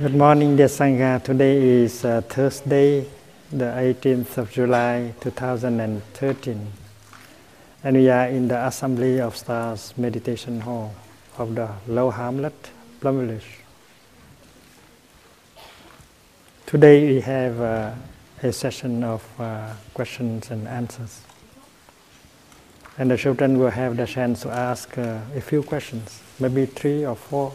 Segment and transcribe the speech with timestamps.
[0.00, 1.20] Good morning, dear Sangha.
[1.20, 3.04] Today is uh, Thursday,
[3.50, 6.72] the 18th of July 2013.
[7.82, 10.94] And we are in the Assembly of Stars Meditation Hall
[11.36, 13.58] of the Low Hamlet, Plum Village.
[16.66, 17.90] Today we have uh,
[18.44, 21.22] a session of uh, questions and answers.
[22.98, 27.04] And the children will have the chance to ask uh, a few questions, maybe three
[27.04, 27.52] or four,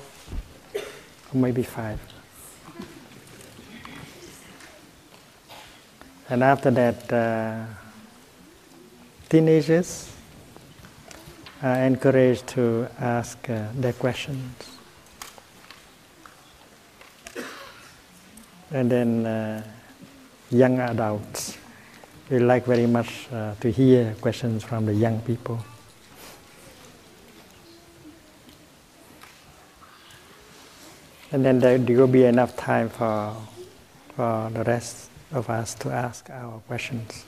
[0.76, 2.02] or maybe five.
[6.30, 7.66] And after that, uh,
[9.28, 10.10] teenagers
[11.62, 14.56] are encouraged to ask uh, their questions.
[18.72, 19.64] And then uh,
[20.50, 21.58] young adults,
[22.30, 25.60] we like very much uh, to hear questions from the young people.
[31.32, 33.36] And then there, there will be enough time for,
[34.16, 37.26] for the rest of us to ask our questions.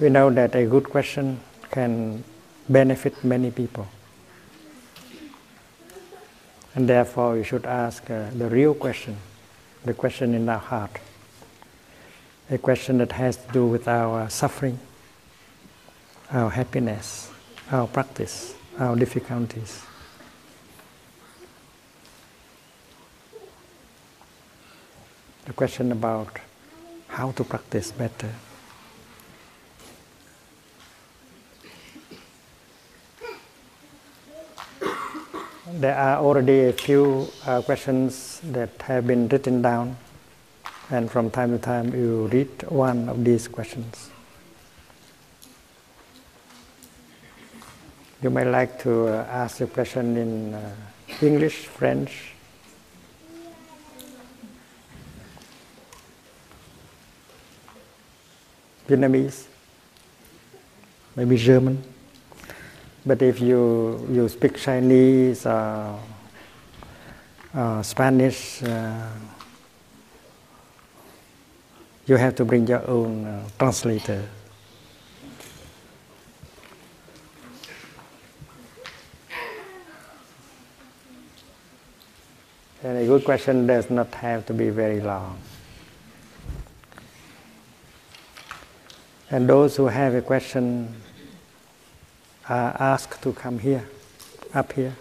[0.00, 1.40] We know that a good question
[1.70, 2.24] can
[2.68, 3.86] benefit many people.
[6.74, 9.16] And therefore, we should ask uh, the real question,
[9.84, 10.98] the question in our heart,
[12.50, 14.80] a question that has to do with our suffering,
[16.32, 17.30] our happiness,
[17.70, 19.84] our practice, our difficulties.
[25.46, 26.38] The question about
[27.08, 28.30] how to practice better.
[35.66, 39.96] There are already a few uh, questions that have been written down,
[40.90, 44.10] and from time to time you read one of these questions.
[48.22, 50.74] You may like to uh, ask a question in uh,
[51.20, 52.33] English, French,
[58.88, 59.46] Vietnamese,
[61.16, 61.82] maybe German.
[63.06, 65.96] But if you, you speak Chinese, uh,
[67.54, 69.08] uh, Spanish, uh,
[72.06, 74.28] you have to bring your own uh, translator.
[82.82, 85.38] And a good question does not have to be very long.
[89.30, 90.94] And those who have a question
[92.48, 93.88] are asked to come here,
[94.52, 94.94] up here,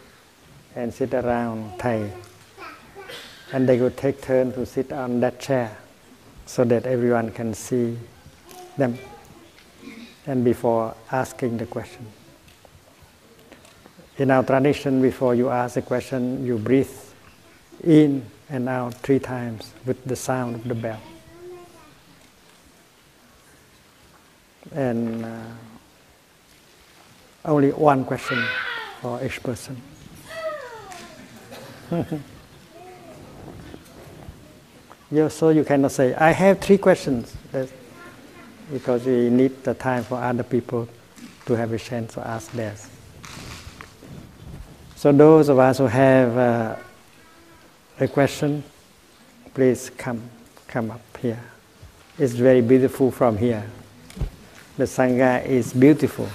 [0.76, 2.12] and sit around Thay.
[3.52, 5.78] And they will take turn to sit on that chair
[6.46, 7.98] so that everyone can see
[8.78, 8.98] them
[10.26, 12.06] and before asking the question.
[14.18, 16.90] In our tradition, before you ask a question, you breathe
[17.84, 21.02] in and out three times with the sound of the bell.
[24.72, 25.42] And uh,
[27.46, 28.44] only one question
[29.02, 29.82] for each person.
[35.12, 37.72] yeah, so you cannot say, I have three questions, That's
[38.72, 40.88] because we need the time for other people
[41.46, 42.88] to have a chance to ask theirs.
[44.96, 46.76] So those of us who have uh,
[48.00, 48.64] a question,
[49.54, 50.22] please come,
[50.68, 51.44] come up here.
[52.18, 53.70] It's very beautiful from here.
[54.76, 56.28] The Sangha is beautiful.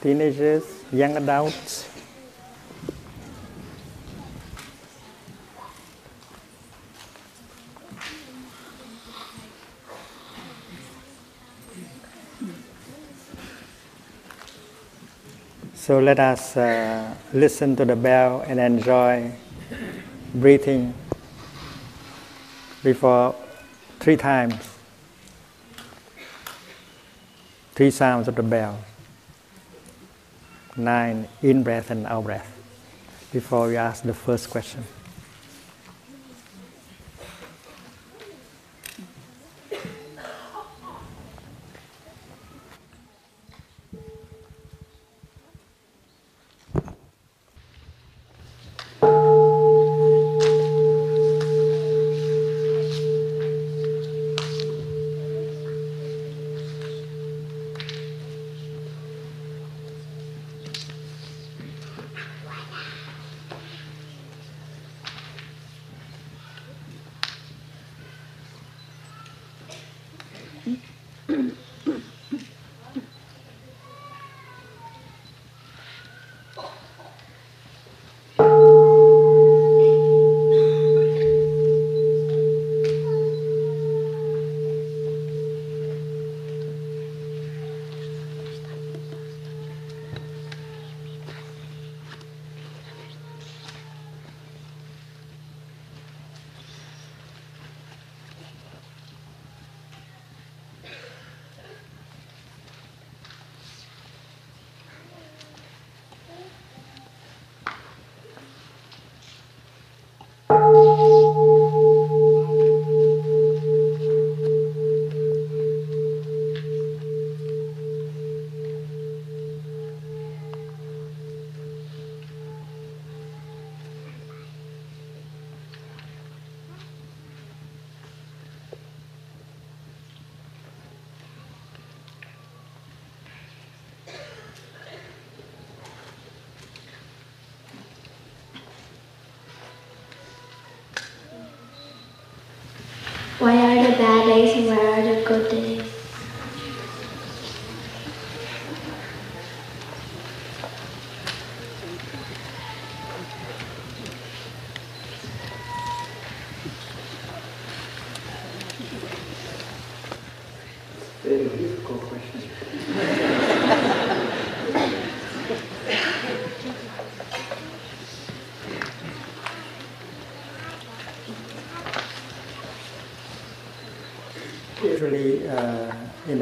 [0.00, 1.93] Teenagers, young adults,
[15.84, 19.30] So let us uh, listen to the bell and enjoy
[20.34, 20.94] breathing
[22.82, 23.34] before
[24.00, 24.56] three times,
[27.74, 28.78] three sounds of the bell,
[30.74, 32.50] nine in breath and out breath,
[33.30, 34.84] before we ask the first question.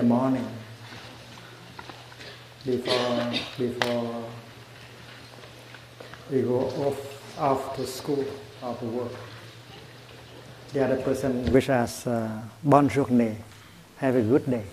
[0.03, 0.47] The morning,
[2.67, 4.25] before before
[6.29, 6.99] we go off
[7.39, 8.25] after school
[8.63, 9.13] or to work,
[10.73, 12.43] the other person wish us uh,
[13.99, 14.65] have a good day.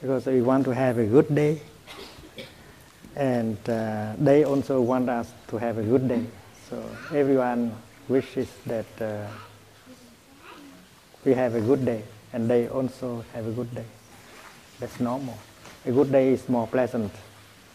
[0.00, 1.60] Because we want to have a good day,
[3.16, 6.24] and uh, they also want us to have a good day.
[6.70, 6.76] So
[7.12, 7.74] everyone
[8.06, 9.26] wishes that uh,
[11.24, 12.04] we have a good day,
[12.34, 13.84] and they also have a good day.
[14.80, 15.38] That's normal.
[15.86, 17.12] A good day is more pleasant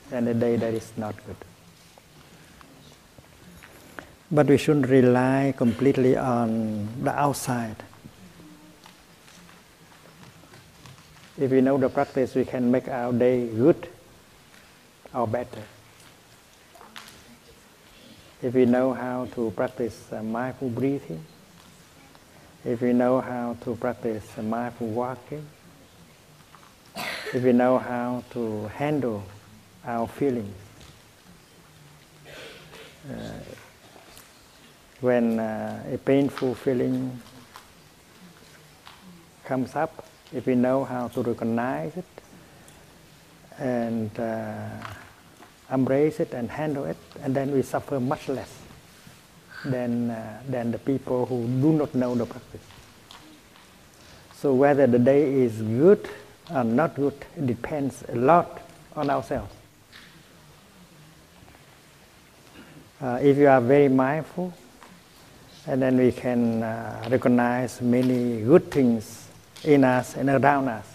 [0.10, 1.38] than a day that is not good.
[4.30, 7.78] But we shouldn't rely completely on the outside.
[11.38, 13.88] If we know the practice, we can make our day good
[15.14, 15.64] or better.
[18.42, 21.24] If we know how to practice uh, mindful breathing,
[22.66, 25.46] if we know how to practice mindful walking,
[27.34, 29.24] if we know how to handle
[29.86, 30.56] our feelings,
[33.10, 33.14] uh,
[35.00, 37.22] when uh, a painful feeling
[39.46, 42.06] comes up, if we know how to recognize it
[43.58, 44.68] and uh,
[45.72, 48.59] embrace it and handle it, and then we suffer much less
[49.66, 52.62] than, uh, than the people who do not know the practice.
[54.34, 56.10] So whether the day is good
[56.54, 58.62] or not good depends a lot
[58.96, 59.54] on ourselves.
[63.02, 64.54] Uh, if you are very mindful,
[65.68, 69.28] and then we can uh, recognize many good things
[69.64, 70.86] in us and around us.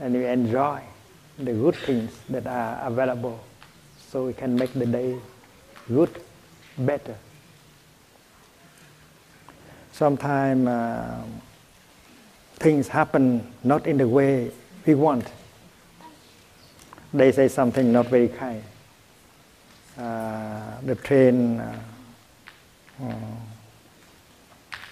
[0.00, 0.82] And we enjoy
[1.38, 3.38] the good things that are available
[4.08, 5.18] so we can make the day
[5.88, 6.10] good,
[6.78, 7.16] better.
[9.92, 11.22] Sometimes uh,
[12.56, 14.50] things happen not in the way
[14.86, 15.30] we want.
[17.12, 18.62] They say something not very kind.
[19.96, 21.78] Uh, the train uh,
[23.00, 23.14] uh,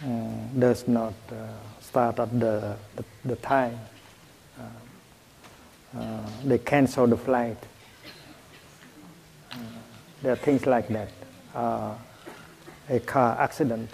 [0.05, 0.09] uh,
[0.57, 1.35] does not uh,
[1.81, 3.79] start at the, the, the time.
[6.45, 7.59] they cancel the flight.
[10.23, 11.09] there are things like that.
[11.55, 11.95] A
[12.89, 13.91] a car accident.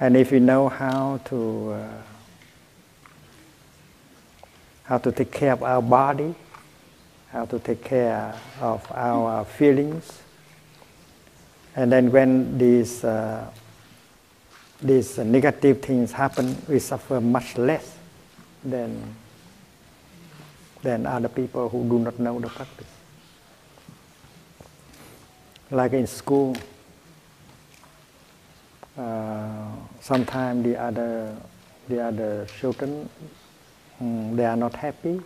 [0.00, 2.02] And if we know how to uh,
[4.84, 6.34] how to take care of our body,
[7.30, 10.20] how to take care of our feelings,
[11.76, 13.48] and then when these uh,
[14.82, 17.96] these negative things happen, we suffer much less
[18.64, 19.14] than
[20.82, 22.86] than other people who do not know the practice.
[25.74, 26.56] Like in school,
[28.96, 31.34] uh, sometimes the other
[31.88, 33.08] the other children
[34.00, 35.20] um, they are not happy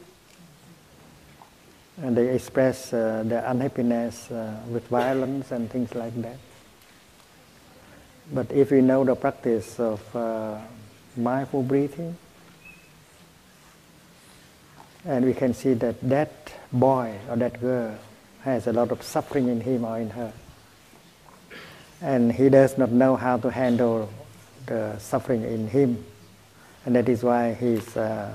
[1.99, 6.39] and they express uh, their unhappiness uh, with violence and things like that.
[8.33, 10.61] But if we know the practice of uh,
[11.15, 12.17] mindful breathing,
[15.05, 16.33] and we can see that that
[16.73, 17.99] boy or that girl
[18.49, 20.33] has a lot of suffering in him or in her,
[22.01, 24.09] and he does not know how to handle
[24.67, 26.05] the suffering in him,
[26.85, 28.35] and that is why he's uh,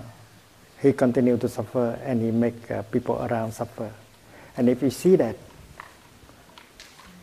[0.83, 3.89] he continue to suffer and he make uh, people around suffer.
[4.57, 5.37] And if we see that,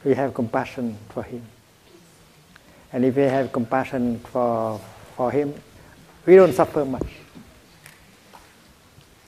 [0.02, 1.44] we have compassion for him.
[2.90, 4.80] And if we have compassion for,
[5.14, 5.54] for him,
[6.24, 7.06] we don't suffer much.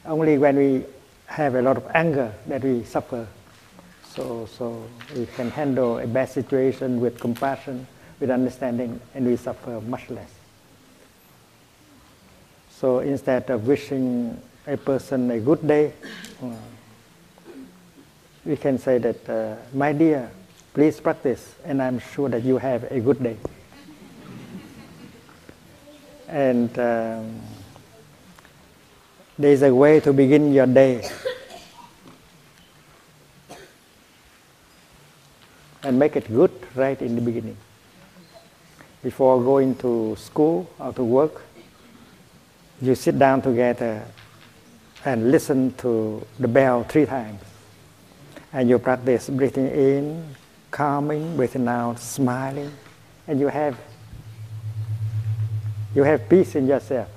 [0.06, 0.84] Only when we
[1.26, 3.28] have a lot of anger that we suffer.
[4.14, 4.84] So, so
[5.16, 7.86] we can handle a bad situation with compassion,
[8.20, 10.30] with understanding, and we suffer much less.
[12.70, 15.92] So instead of wishing a person a good day,
[16.42, 16.50] uh,
[18.44, 20.30] we can say that, uh, my dear,
[20.74, 23.36] please practice, and I'm sure that you have a good day.
[26.32, 27.40] and um,
[29.38, 31.06] there is a way to begin your day.
[35.92, 37.56] And make it good right in the beginning.
[39.02, 41.42] Before going to school or to work,
[42.80, 44.02] you sit down together
[45.04, 47.42] and listen to the bell three times.
[48.54, 50.34] And you practice breathing in,
[50.70, 52.72] calming, breathing out, smiling,
[53.28, 53.76] and you have
[55.94, 57.08] you have peace in yourself.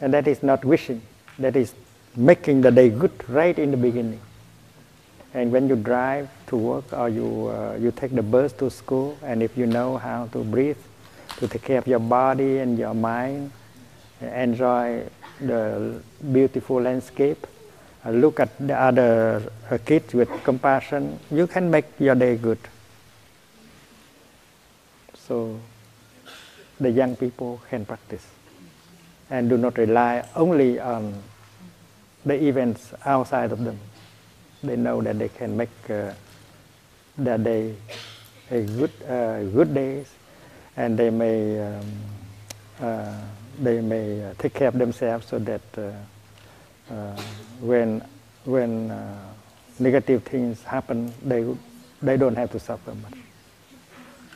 [0.00, 1.00] And that is not wishing,
[1.38, 1.74] that is
[2.16, 4.20] making the day good right in the beginning.
[5.34, 9.16] And when you drive to work or you, uh, you take the bus to school,
[9.22, 10.78] and if you know how to breathe,
[11.36, 13.52] to take care of your body and your mind,
[14.20, 15.04] enjoy
[15.40, 17.46] the beautiful landscape,
[18.04, 22.58] uh, look at the other uh, kids with compassion, you can make your day good.
[25.14, 25.60] So
[26.80, 28.26] the young people can practice
[29.30, 31.22] and do not rely only on
[32.24, 33.78] the events outside of them.
[34.62, 36.12] They know that they can make uh,
[37.16, 37.74] their day
[38.50, 40.08] a good, uh, good days,
[40.76, 41.84] and they may um,
[42.80, 43.12] uh,
[43.60, 45.90] they may uh, take care of themselves so that uh,
[46.92, 47.20] uh,
[47.60, 48.02] when
[48.44, 48.92] when
[49.78, 51.44] negative things happen, they
[52.00, 53.18] they don't have to suffer much.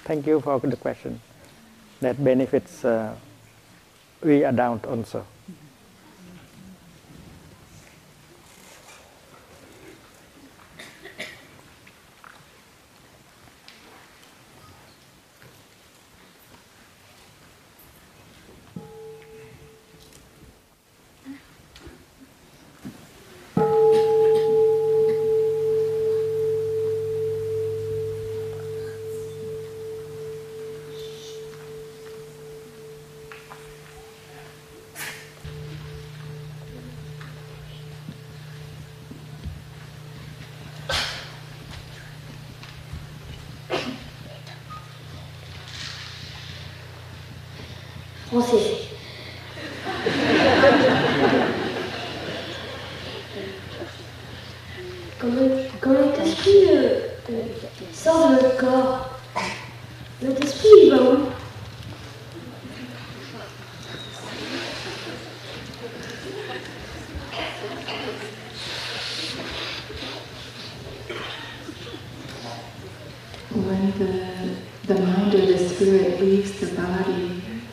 [0.05, 1.21] Thank you for the question.
[2.01, 2.85] That benefits
[4.23, 5.25] we adult also.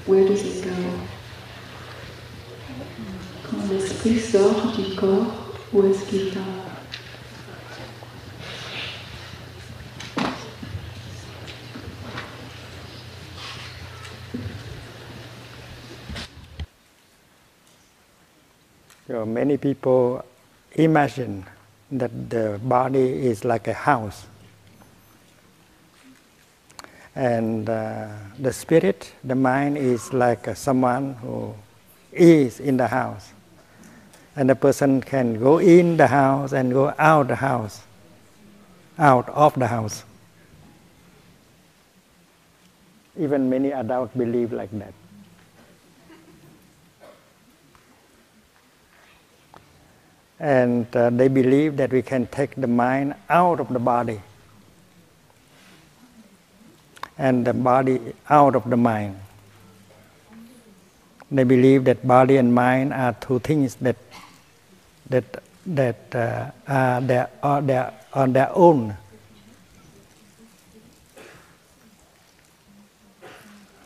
[0.10, 0.72] Where does it go?
[3.44, 6.42] Quand l'esprit sort du corps, où est-ce qu'il va?
[19.08, 20.24] So many people
[20.76, 21.46] imagine
[21.92, 24.26] that the body is like a house.
[27.20, 28.08] And uh,
[28.40, 31.54] the spirit, the mind is like uh, someone who
[32.14, 33.34] is in the house.
[34.38, 37.82] And the person can go in the house and go out the house,
[38.98, 40.06] out of the house.
[43.20, 44.94] Even many adults believe like that.
[50.40, 54.22] And uh, they believe that we can take the mind out of the body
[57.20, 58.00] and the body
[58.30, 59.20] out of the mind.
[61.30, 63.98] They believe that body and mind are two things that
[65.10, 68.98] that that uh, are their, are their, on their own.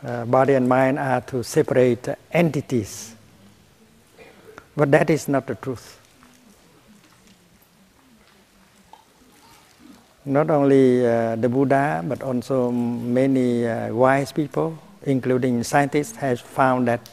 [0.02, 3.14] Uh, body and mind are two separate entities.
[4.76, 6.00] But that is not the truth.
[10.26, 16.88] Not only uh, the Buddha, but also many uh, wise people, including scientists, have found
[16.88, 17.10] that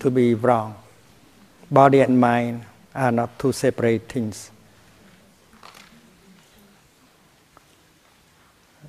[0.00, 0.74] to be wrong.
[1.70, 2.64] Body and mind
[2.94, 4.50] are not two separate things.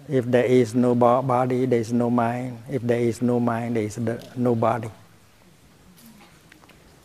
[0.08, 2.64] If there is no body, there is no mind.
[2.72, 4.00] If there is no mind, there is
[4.38, 4.90] no body.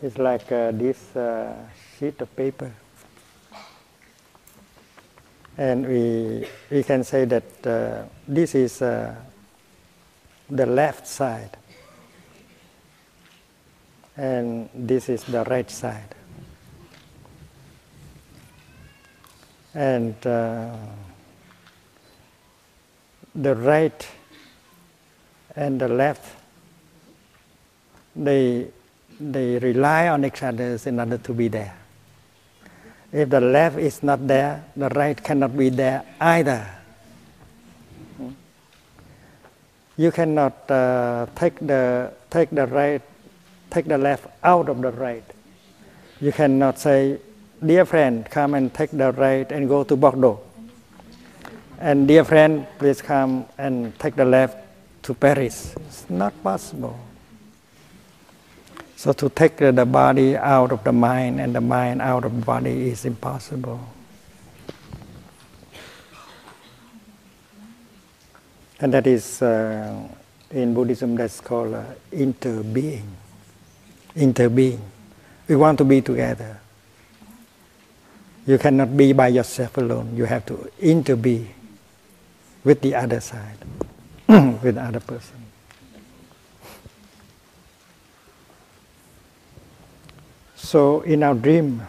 [0.01, 1.53] It's like uh, this uh,
[1.99, 2.71] sheet of paper.
[5.57, 9.15] And we, we can say that uh, this is uh,
[10.49, 11.57] the left side,
[14.17, 16.13] and this is the right side.
[19.73, 20.75] And uh,
[23.33, 24.07] the right
[25.55, 26.35] and the left,
[28.15, 28.67] they,
[29.19, 31.84] they rely on each other in order to be there.
[33.15, 36.67] If the left is not there, the right cannot be there either.
[39.95, 43.01] You cannot uh, take the take the right,
[43.71, 45.23] take the left out of the right.
[46.19, 47.23] You cannot say,
[47.63, 50.43] "Dear friend, come and take the right and go to Bordeaux."
[51.79, 54.59] And dear friend, please come and take the left
[55.03, 55.71] to Paris.
[55.87, 56.99] It's not possible.
[59.05, 62.43] So to take the body out of the mind and the mind out of the
[62.43, 63.79] body is impossible.
[68.79, 70.07] And that is uh,
[70.49, 73.05] in Buddhism that's called uh, interbeing.
[74.15, 74.81] Interbeing.
[75.47, 76.59] We want to be together.
[78.47, 80.17] You cannot be by yourself alone.
[80.17, 81.45] You have to interbe
[82.63, 83.59] with the other side,
[84.27, 85.44] with the other person.
[90.65, 91.85] So in our dream,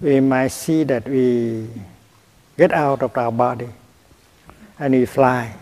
[0.00, 1.68] we might see that we
[2.56, 3.68] get out of our body
[4.80, 5.54] and we fly.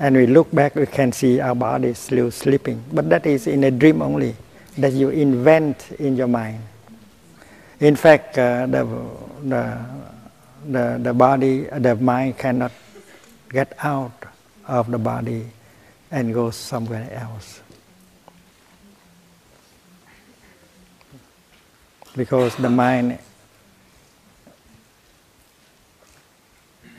[0.00, 2.82] And we look back, we can see our body still sleeping.
[2.90, 4.34] But that is in a dream only,
[4.78, 6.58] that you invent in your mind.
[7.78, 8.82] In fact, uh, the,
[9.44, 9.78] the,
[10.66, 12.72] the, the body, the mind cannot
[13.48, 14.24] get out
[14.66, 15.46] of the body
[16.10, 17.61] and go somewhere else.
[22.16, 23.18] Because the mind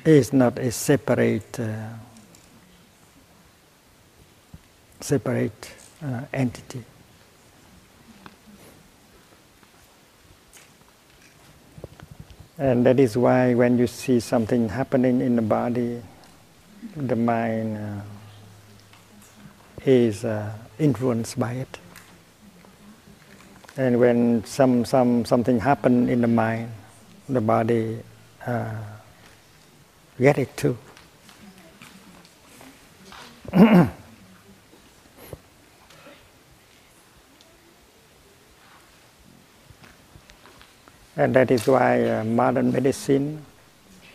[0.06, 1.90] is not a separate uh,
[5.00, 5.72] separate
[6.04, 6.84] uh, entity.
[12.58, 16.02] And that is why when you see something happening in the body,
[16.96, 18.02] the mind uh,
[19.86, 21.80] is uh, influenced by it.
[23.76, 26.72] And when some, some, something happen in the mind,
[27.28, 28.00] the body
[28.46, 28.76] uh,
[30.20, 30.78] get it too.
[33.54, 33.90] and
[41.16, 43.44] that is why uh, modern medicine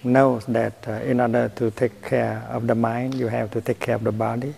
[0.04, 3.80] knows that uh, in order to take care of the mind, you have to take
[3.80, 4.54] care of the body.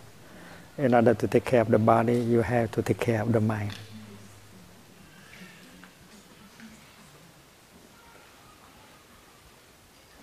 [0.77, 3.41] In order to take care of the body, you have to take care of the
[3.41, 3.73] mind.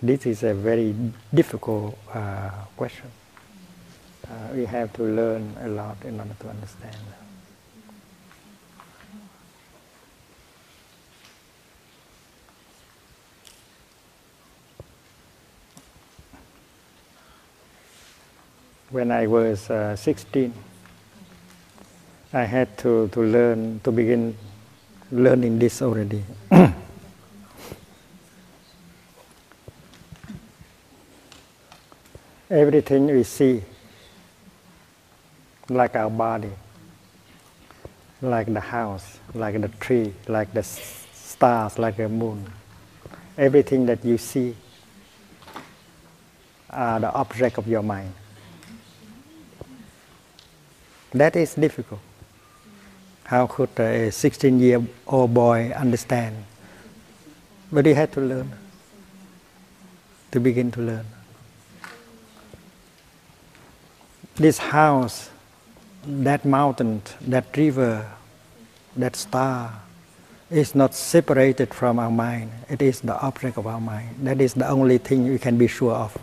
[0.00, 0.94] This is a very
[1.34, 3.10] difficult uh, question.
[4.24, 6.94] Uh, we have to learn a lot in order to understand.
[18.90, 20.54] When I was uh, 16,
[22.32, 24.36] I had to, to learn, to begin
[25.10, 26.22] learning this already.
[32.50, 33.62] everything we see,
[35.68, 36.50] like our body,
[38.22, 42.44] like the house, like the tree, like the stars, like the moon,
[43.36, 44.56] everything that you see
[46.70, 48.12] are the object of your mind.
[51.12, 52.00] That is difficult.
[53.24, 56.44] How could a 16 year old boy understand?
[57.70, 58.52] But he had to learn,
[60.30, 61.04] to begin to learn.
[64.38, 65.30] This house,
[66.06, 68.06] that mountain, that river,
[68.96, 69.82] that star
[70.48, 72.52] is not separated from our mind.
[72.68, 74.16] It is the object of our mind.
[74.22, 76.16] That is the only thing we can be sure of.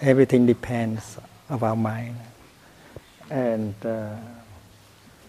[0.00, 1.18] Everything depends
[1.50, 2.16] of our mind.
[3.28, 4.14] And uh,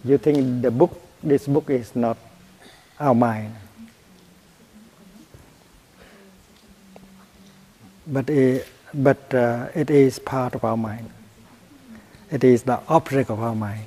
[0.05, 2.17] you think the book, this book is not
[2.99, 3.55] our mind.
[8.05, 11.09] But it, but uh, it is part of our mind.
[12.31, 13.85] It is the object of our mind.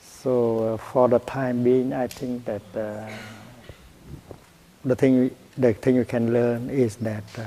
[0.00, 3.08] So uh, for the time being, I think that uh,
[4.84, 7.44] the thing the thing you can learn is that uh,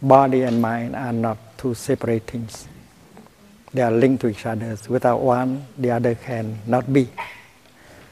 [0.00, 2.68] body and mind are not two separate things.
[3.72, 4.76] They are linked to each other.
[4.88, 7.08] Without one, the other can not be.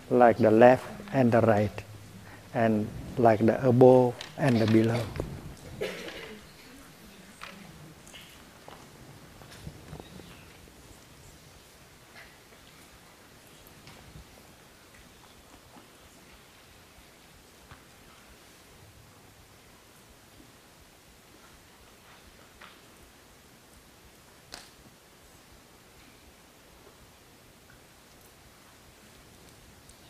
[0.08, 1.82] Like the left and the right,
[2.54, 2.88] and
[3.20, 5.00] like the above and the below.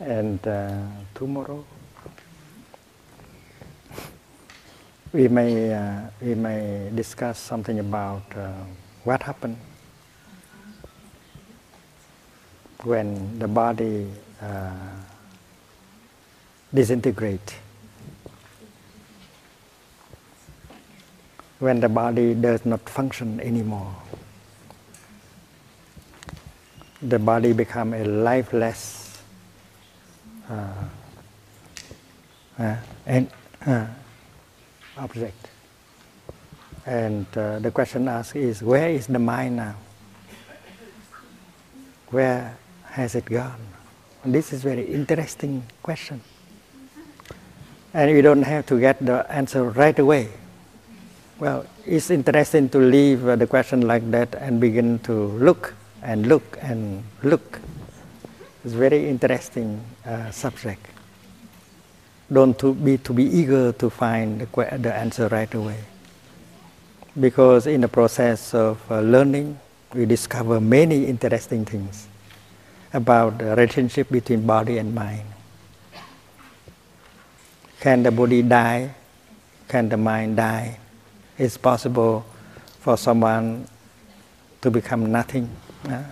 [0.01, 0.81] and uh,
[1.15, 1.63] tomorrow
[5.13, 8.53] we may uh, we may discuss something about uh,
[9.03, 9.57] what happened
[12.85, 14.09] when the body
[14.41, 14.71] uh,
[16.73, 17.57] disintegrate.
[21.59, 23.95] When the body does not function anymore.
[27.03, 29.21] The body become a lifeless
[30.49, 30.85] uh,
[34.97, 35.49] uh, and uh, object.
[36.87, 37.27] And
[37.63, 39.77] the question asked is, where is the mind now?
[42.11, 43.61] Where has it gone?
[44.25, 46.21] And this is very interesting question.
[47.95, 50.29] And you don't have to get the answer right away.
[51.39, 56.59] Well, it's interesting to leave the question like that and begin to look and look
[56.61, 57.61] and look
[58.63, 60.85] it's very interesting uh, subject.
[62.33, 65.79] Don't to be to be eager to find the, the answer right away.
[67.19, 69.59] Because in the process of uh, learning,
[69.95, 72.07] we discover many interesting things
[72.93, 75.27] about the relationship between body and mind.
[77.81, 78.95] Can the body die?
[79.67, 80.79] Can the mind die?
[81.39, 82.25] It's possible
[82.79, 83.67] for someone
[84.61, 85.49] to become nothing.
[85.89, 86.03] Uh,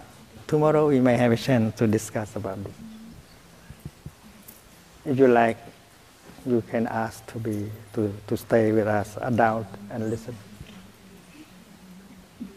[0.47, 2.75] tomorrow we may have a chance to discuss about this.
[5.05, 5.59] If you like,
[6.47, 10.37] you can ask to be to, to stay with us, adult, and listen.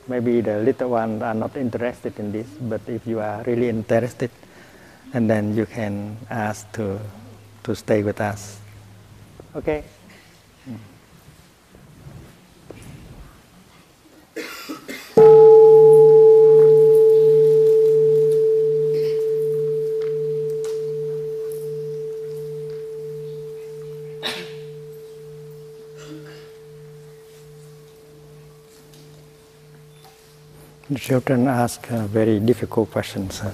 [0.08, 4.32] Maybe the little ones are not interested in this, but if you are really interested,
[5.14, 7.00] and then you can ask to
[7.64, 8.60] to stay with us.
[9.56, 9.84] Okay.
[31.02, 33.42] Children ask uh, very difficult questions.
[33.42, 33.52] A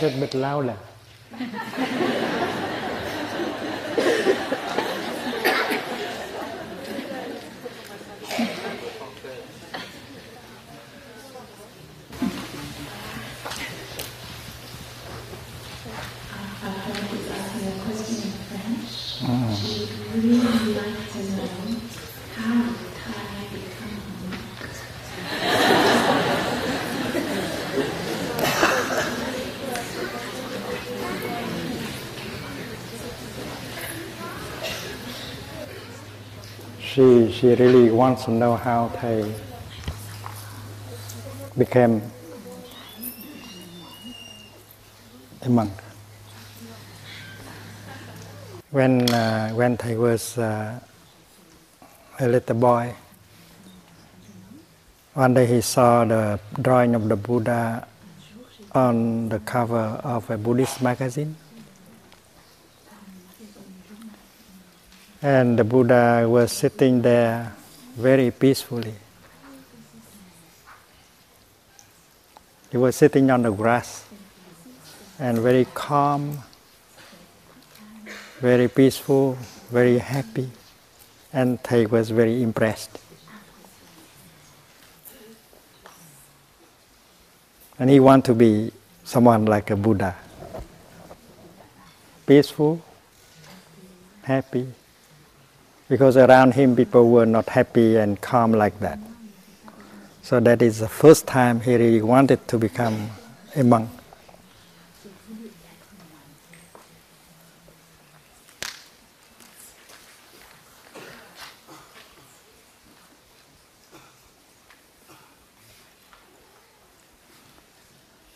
[0.00, 0.76] little bit louder.
[38.06, 39.34] Wants to know how they
[41.58, 42.00] became
[45.42, 45.72] a monk.
[48.70, 50.78] When, uh, when I was uh,
[52.20, 52.94] a little boy,
[55.14, 57.88] one day he saw the drawing of the Buddha
[58.70, 61.34] on the cover of a Buddhist magazine.
[65.22, 67.56] And the Buddha was sitting there
[67.96, 68.94] very peacefully.
[72.70, 74.04] He was sitting on the grass
[75.18, 76.38] and very calm,
[78.40, 79.38] very peaceful,
[79.70, 80.50] very happy,
[81.32, 82.98] and he was very impressed.
[87.78, 88.72] And he wanted to be
[89.04, 90.16] someone like a Buddha.
[92.26, 92.82] Peaceful,
[94.22, 94.66] happy.
[95.88, 98.98] Because around him people were not happy and calm like that.
[100.22, 103.10] So that is the first time he really wanted to become
[103.54, 103.88] a monk.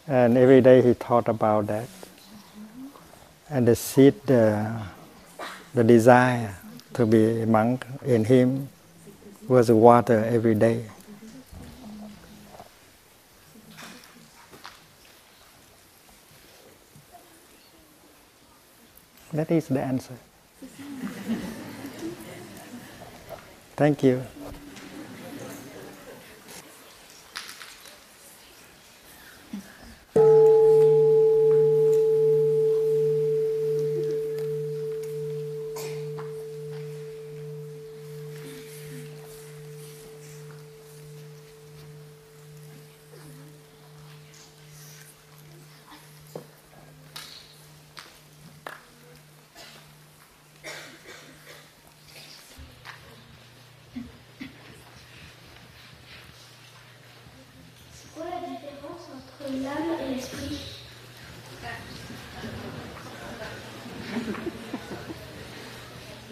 [0.06, 1.88] And every day he thought about that.
[3.48, 4.80] And the seed, the,
[5.74, 6.54] the desire
[6.94, 8.68] to be a monk in him
[9.48, 10.84] was water every day.
[19.32, 20.14] That is the answer.
[23.76, 24.22] Thank you.
[57.92, 60.58] C'est quoi la différence entre l'âme et l'esprit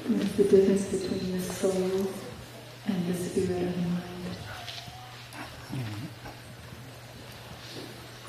[0.09, 2.09] What's the difference between the soul
[2.87, 4.05] and the spirit of the mind?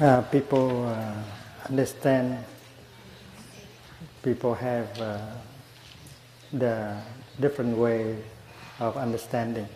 [0.01, 1.13] Uh, people uh,
[1.69, 2.43] understand,
[4.21, 5.19] people have uh,
[6.53, 6.95] the
[7.39, 8.15] different way
[8.79, 9.67] of understanding.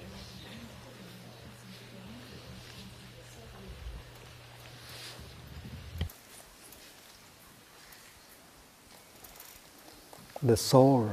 [10.42, 11.10] The soul,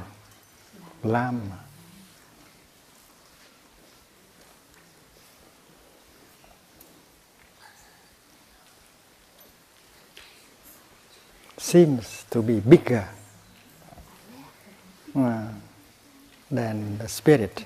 [1.03, 1.51] L'âme,
[11.71, 13.07] seems to be bigger
[15.15, 15.47] uh,
[16.51, 17.63] than the spirit.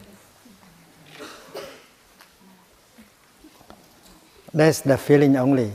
[4.54, 5.72] That's the feeling only.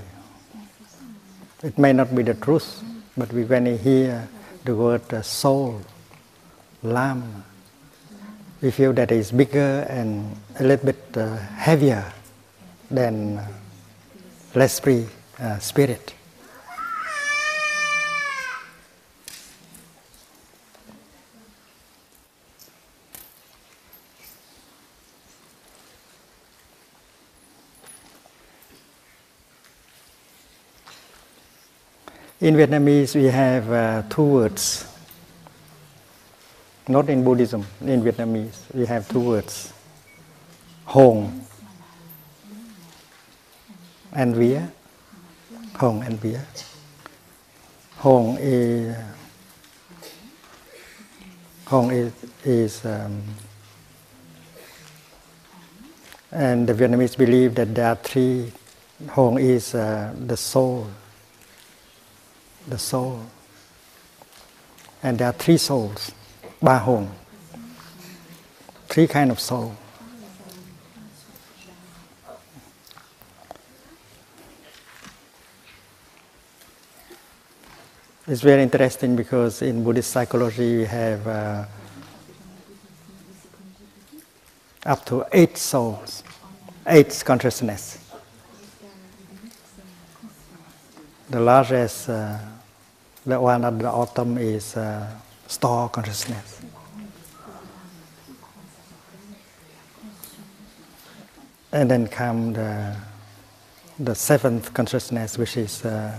[1.64, 2.84] It may not be the truth,
[3.16, 4.28] but we, when we hear
[4.64, 5.82] the word uh, soul,
[6.84, 7.42] l'âme,
[8.62, 12.04] we feel that it's bigger and a little bit uh, heavier
[12.92, 13.48] than uh,
[14.54, 15.08] l'esprit,
[15.40, 16.14] uh, spirit.
[32.40, 34.86] In Vietnamese, we have uh, two words.
[36.88, 39.74] Not in Buddhism, in Vietnamese, we have two words
[40.86, 41.44] Hồn
[44.14, 44.70] and Vía.
[45.74, 46.40] Hồn and Vía.
[47.98, 48.96] Hồn is,
[51.66, 52.12] Hồn is,
[52.44, 53.22] is um,
[56.32, 58.50] and the Vietnamese believe that there are three.
[59.08, 60.86] Hồn is uh, the soul,
[62.70, 63.20] the soul.
[65.02, 66.12] And there are three souls,
[66.62, 67.10] ba hồn,
[68.88, 69.74] three kind of soul.
[78.26, 81.64] It's very interesting because in Buddhist psychology we have uh,
[84.86, 86.22] up to eight souls,
[86.86, 87.98] eight consciousness.
[91.28, 92.38] The largest, uh,
[93.26, 95.06] the one at the bottom is uh,
[95.46, 96.60] store consciousness.
[101.72, 102.96] and then come the,
[103.98, 106.12] the seventh consciousness, which is uh,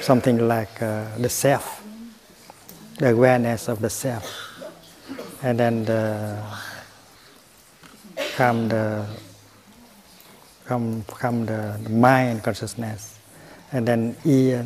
[0.00, 1.84] something like uh, the self,
[2.98, 4.48] the awareness of the self.
[5.42, 6.42] And then the,
[8.36, 9.06] come the
[10.64, 13.18] come, come the mind consciousness.
[13.72, 14.64] And then ear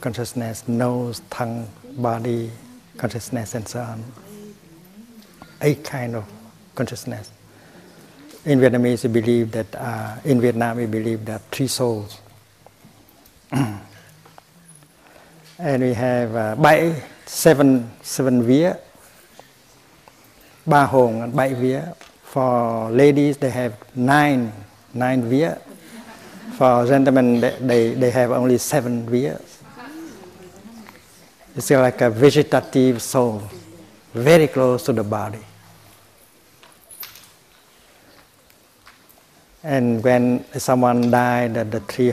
[0.00, 2.50] consciousness, nose, tongue, body
[2.96, 4.04] consciousness, and so on.
[5.60, 6.24] Eight kind of
[6.74, 7.30] consciousness.
[8.44, 12.20] In Vietnamese, we believe that uh, in Vietnam we believe that three souls.
[13.52, 13.80] and
[15.82, 18.78] we have uh, bảy, seven, seven vía,
[20.66, 21.94] ba hồn and bảy vía.
[22.24, 24.52] For ladies, they have nine,
[24.94, 25.58] nine vía.
[26.52, 29.40] For gentlemen, they, they, have only seven vía.
[31.56, 33.42] It's like a vegetative soul,
[34.12, 35.38] very close to the body.
[39.64, 42.12] And when someone died, the, the three,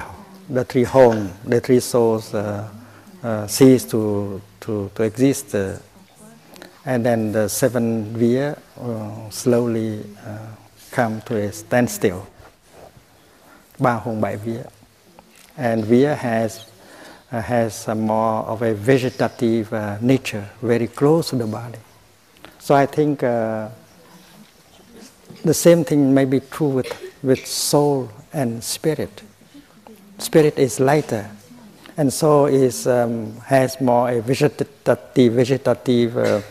[0.49, 2.69] the three hồn, the three souls uh,
[3.23, 5.54] uh, cease to, to, to exist.
[5.54, 5.78] Uh,
[6.86, 10.38] and then the seven vía uh, slowly uh,
[10.91, 12.25] come to a standstill.
[13.80, 14.63] Ba hồn bảy vía.
[15.58, 16.60] And vía has
[17.32, 21.80] uh, has more of a vegetative uh, nature, very close to the body.
[22.60, 23.70] So I think uh,
[25.46, 26.92] the same thing may be true with,
[27.24, 29.22] with soul and spirit.
[30.18, 31.30] Spirit is lighter,
[31.98, 36.44] and soul is, um, has more a vegetative, vegetative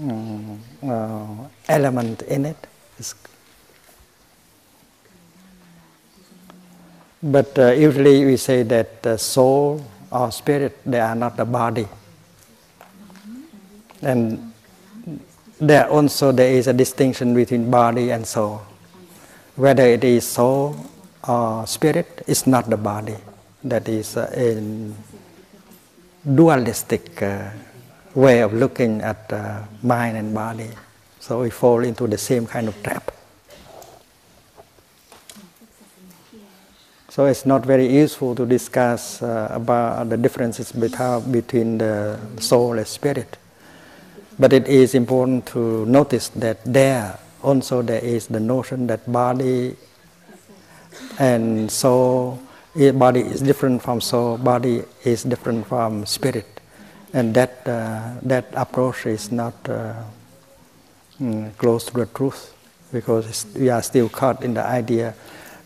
[0.00, 2.66] um, element in it.
[2.98, 3.14] It's
[7.22, 11.86] but uh, usually we say that the soul or spirit, they are not the body.
[14.02, 14.52] And
[15.60, 18.62] there also there is a distinction between body and soul.
[19.56, 20.76] Whether it is soul
[21.26, 23.16] or spirit, it's not the body.
[23.64, 24.92] That is a
[26.34, 27.50] dualistic uh,
[28.14, 30.70] way of looking at uh, mind and body.
[31.18, 33.10] So we fall into the same kind of trap.
[37.18, 42.86] So it's not very useful to discuss uh, about the differences between the soul and
[42.86, 43.36] spirit.
[44.38, 49.74] But it is important to notice that there also there is the notion that body
[51.18, 52.38] and soul,
[52.94, 56.46] body is different from soul, body is different from spirit,
[57.12, 60.04] and that uh, that approach is not uh,
[61.20, 62.54] mm, close to the truth
[62.92, 65.16] because we are still caught in the idea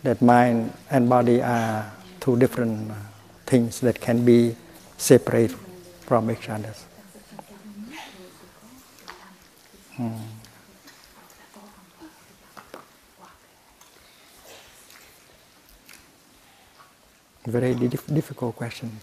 [0.03, 2.93] that mind and body are two different
[3.47, 4.57] things that can be
[4.99, 5.57] separated
[6.07, 6.75] from each other.
[9.97, 10.17] Hmm.
[17.47, 19.03] Very dif- difficult questions.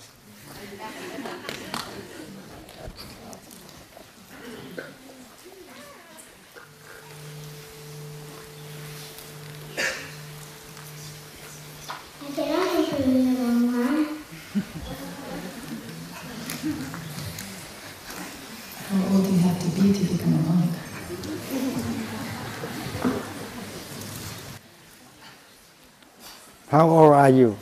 [26.70, 27.56] How old are you?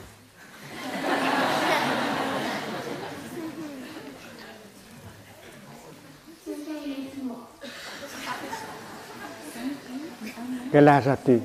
[10.71, 11.39] Quel âge as-tu?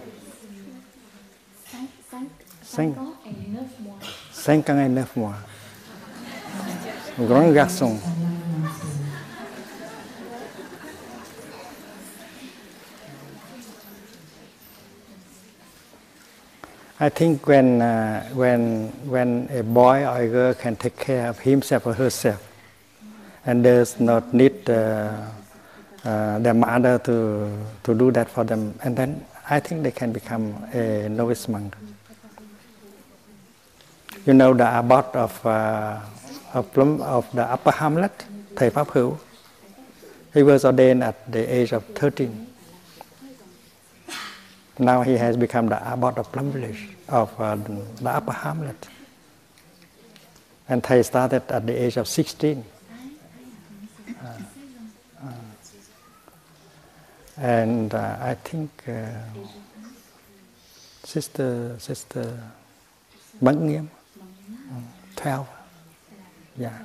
[2.65, 3.95] 5 ans et 9 mois.
[4.33, 5.35] 5 ans et 9 mois.
[7.21, 7.97] Un grand garçon.
[17.03, 21.41] I think when, uh, when, when a boy or a girl can take care of
[21.41, 22.41] himself or herself,
[23.45, 25.27] and does not need uh,
[26.05, 30.13] uh, their mother to, to do that for them, and then I think they can
[30.13, 31.75] become a novice monk.
[34.25, 35.99] You know the abbot of, uh,
[36.55, 38.13] of, Plum, of the Upper Hamlet,
[38.55, 39.19] Thầy Pháp Hữu.
[40.35, 42.52] He was ordained at the age of 13.
[44.83, 48.89] Now he has become the abbot of Plum Village, of uh, the Upper Hamlet.
[50.69, 52.65] And he started at the age of 16.
[54.09, 54.27] Uh,
[55.23, 55.29] uh,
[57.37, 59.05] and uh, I think uh,
[61.05, 62.43] Sister Sister
[63.41, 63.89] Băng Nghiêm,
[65.15, 65.47] 12.
[66.59, 66.79] Yeah,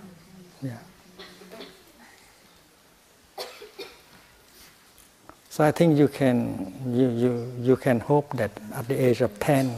[5.58, 9.40] So I think you can you, you, you can hope that at the age of
[9.40, 9.74] ten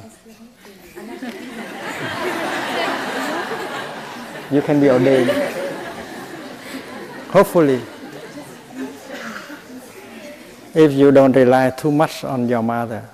[4.51, 5.31] you can be ordained.
[7.31, 7.81] Hopefully.
[10.75, 13.09] If you don't rely too much on your mother.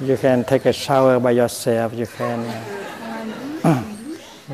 [0.00, 1.94] You can take a shower by yourself.
[1.94, 2.75] You can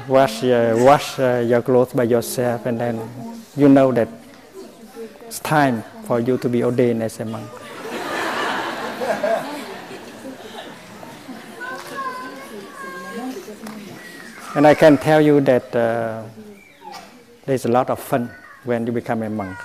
[0.08, 3.00] wash your, wash uh, your clothes by yourself, and then
[3.56, 4.08] you know that
[5.26, 7.48] it's time for you to be ordained as a monk.
[14.54, 16.22] and I can tell you that uh,
[17.46, 18.30] there's a lot of fun
[18.64, 19.56] when you become a monk.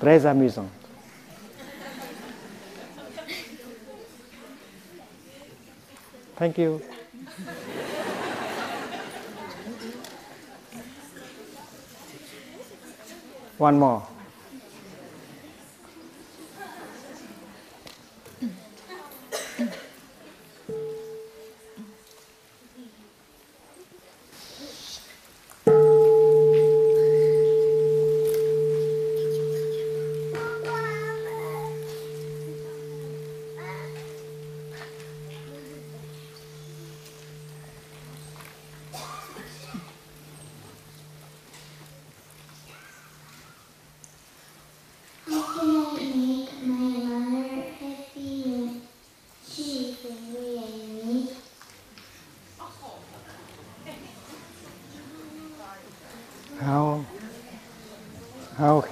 [0.00, 0.81] Très amusant.
[6.42, 6.82] Thank you.
[13.58, 14.02] One more.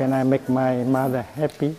[0.00, 1.76] Can I make my mother happy?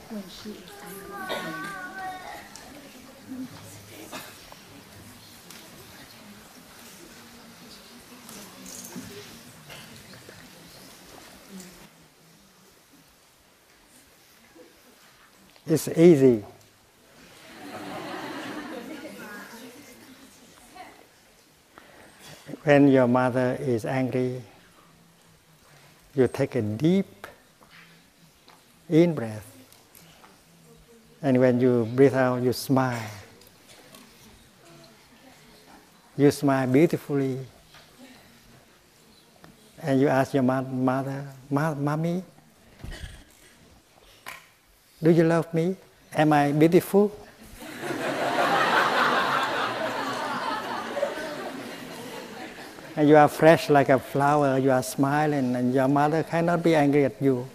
[15.65, 16.45] It's easy.
[22.63, 24.43] When your mother is angry,
[26.13, 27.20] you take a deep
[28.91, 29.47] in breath.
[31.23, 32.99] And when you breathe out, you smile.
[36.17, 37.39] You smile beautifully.
[39.81, 42.23] And you ask your mother, "Ma- Mommy,
[45.01, 45.75] do you love me?
[46.13, 47.11] Am I beautiful?
[52.95, 56.75] and you are fresh like a flower, you are smiling, and your mother cannot be
[56.75, 57.47] angry at you.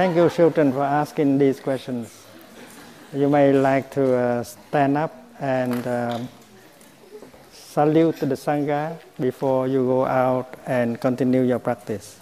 [0.00, 2.24] Thank you, children, for asking these questions.
[3.12, 6.28] You may like to uh, stand up and um,
[7.52, 12.18] salute the Sangha before you go out and continue your practice.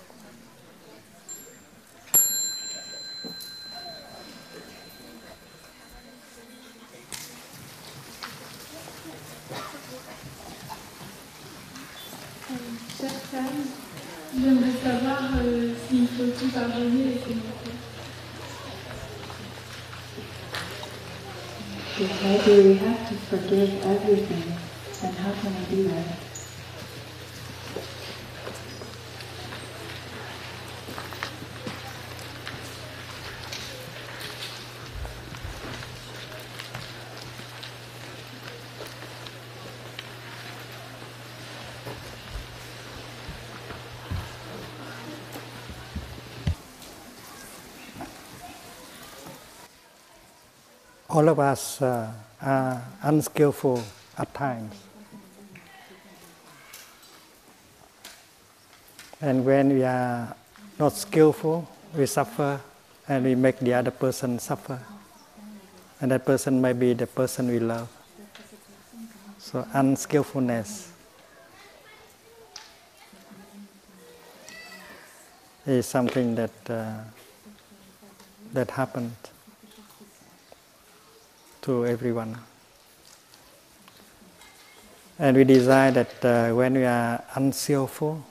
[14.34, 17.74] J'aimerais savoir euh, s'il faut tout pardonner et comment faire.
[21.98, 24.52] Do we have to forgive everything?
[25.02, 26.27] And how can I do that?
[51.18, 53.82] All of us uh, are unskillful
[54.16, 54.72] at times.
[59.20, 60.32] And when we are
[60.78, 62.60] not skillful, we suffer
[63.08, 64.80] and we make the other person suffer.
[66.00, 67.88] And that person may be the person we love.
[69.38, 70.92] So, unskillfulness
[75.66, 76.98] is something that, uh,
[78.52, 79.16] that happened
[81.68, 82.34] to everyone.
[85.18, 88.24] And we desire that uh, when we are unskillful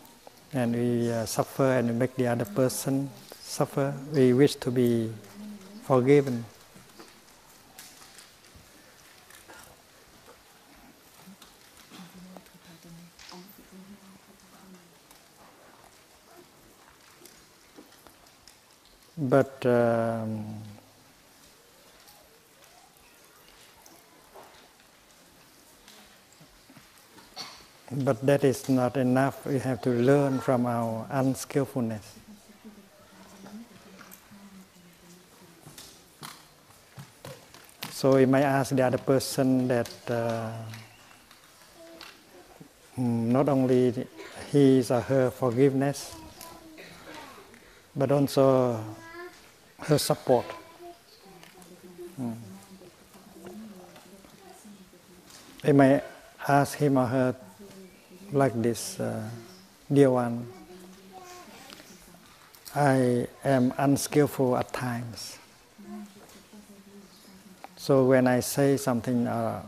[0.54, 5.14] and we uh, suffer and we make the other person suffer, we wish to be
[5.84, 6.46] forgiven.
[19.16, 20.57] But um,
[27.92, 29.46] But that is not enough.
[29.46, 32.04] We have to learn from our unskillfulness.
[37.92, 40.52] So we may ask the other person that uh,
[43.00, 44.06] mm, not only
[44.52, 46.14] his or her forgiveness,
[47.96, 48.84] but also
[49.80, 50.46] her support.
[52.22, 52.36] Mm.
[55.66, 56.02] We may
[56.48, 57.36] ask him or her
[58.32, 59.24] like this, uh,
[59.92, 60.48] dear one,
[62.76, 65.38] I am unskillful at times.
[67.78, 69.64] So when I say something or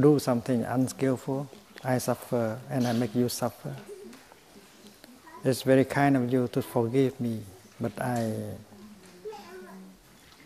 [0.00, 1.48] do something unskillful,
[1.84, 3.74] I suffer and I make you suffer.
[5.44, 7.42] It's very kind of you to forgive me,
[7.80, 8.32] but I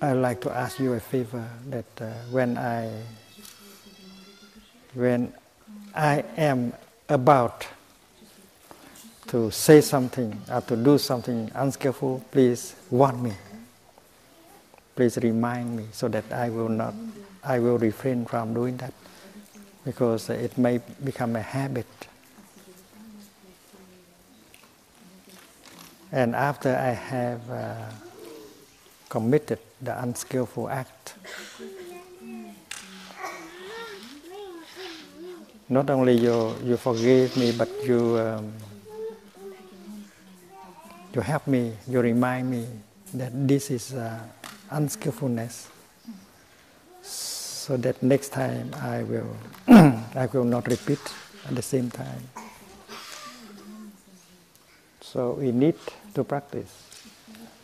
[0.02, 2.90] I like to ask you a favor that uh, when I
[4.94, 5.32] when
[5.94, 6.72] I am
[7.12, 7.66] about
[9.28, 13.32] to say something or to do something unskillful, please warn me.
[14.96, 16.94] Please remind me so that I will not,
[17.44, 18.92] I will refrain from doing that
[19.84, 21.86] because it may become a habit.
[26.10, 27.74] And after I have uh,
[29.08, 31.14] committed the unskillful act,
[35.72, 38.52] not only you, you forgive me, but you, um,
[41.14, 42.66] you help me, you remind me
[43.14, 44.20] that this is uh,
[44.70, 45.70] unskillfulness.
[47.00, 49.34] So that next time I will,
[49.68, 51.00] I will not repeat
[51.48, 52.20] at the same time.
[55.00, 55.76] So we need
[56.14, 57.06] to practice,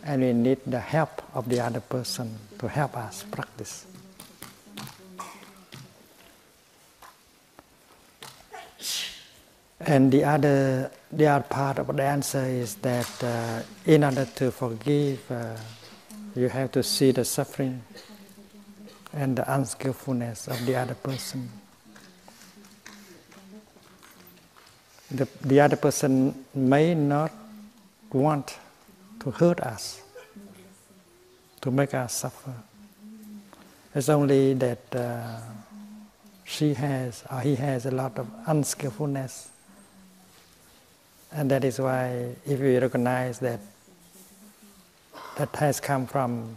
[0.03, 3.85] and we need the help of the other person to help us practice.
[9.81, 14.51] And the other, the other part of the answer is that uh, in order to
[14.51, 15.57] forgive, uh,
[16.35, 17.83] you have to see the suffering
[19.13, 21.49] and the unskillfulness of the other person.
[25.11, 27.33] The, the other person may not
[28.13, 28.59] want
[29.21, 30.03] to hurt us,
[31.61, 32.53] to make us suffer.
[33.95, 35.39] It's only that uh,
[36.45, 39.51] she has or he has a lot of unskillfulness
[41.33, 43.61] and that is why, if we recognize that
[45.37, 46.57] that has come from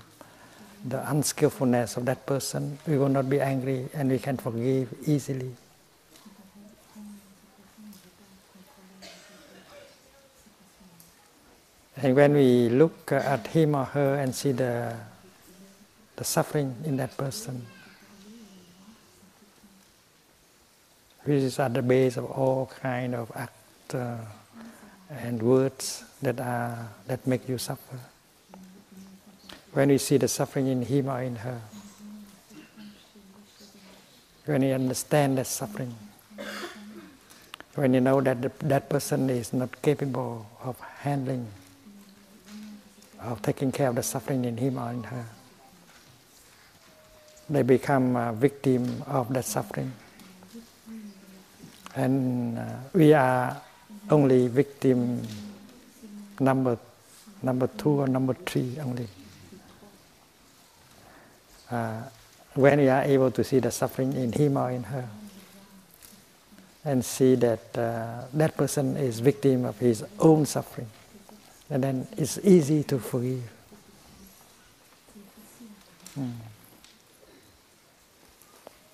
[0.86, 5.52] the unskillfulness of that person, we will not be angry and we can forgive easily.
[11.98, 14.96] And when we look at him or her and see the,
[16.16, 17.64] the suffering in that person,
[21.24, 23.94] which is at the base of all kind of act.
[23.94, 24.18] Uh,
[25.12, 27.99] and words that are that make you suffer.
[29.74, 31.62] When you see the suffering in him or in her,
[34.45, 35.93] when you understand that suffering,
[37.76, 41.47] when you know that the, that person is not capable of handling,
[43.22, 45.26] of taking care of the suffering in him or in her,
[47.49, 49.91] they become a victim of that suffering.
[51.95, 53.62] And uh, we are
[54.12, 55.26] only victim
[56.39, 56.78] number
[57.41, 59.07] number two or number three only.
[61.72, 62.03] Uh,
[62.53, 65.07] when we are able to see the suffering in him or in her,
[66.84, 70.89] and see that uh, that person is victim of his own suffering,
[71.70, 73.49] and then it's easy to forgive.
[76.20, 76.34] Mm.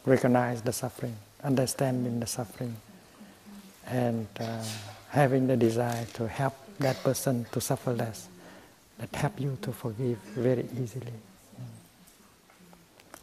[0.06, 2.76] Recognize the suffering, understanding the suffering,
[3.88, 4.28] and.
[4.40, 4.64] Uh,
[5.10, 8.28] having the desire to help that person to suffer less,
[9.00, 11.14] that help you to forgive very easily.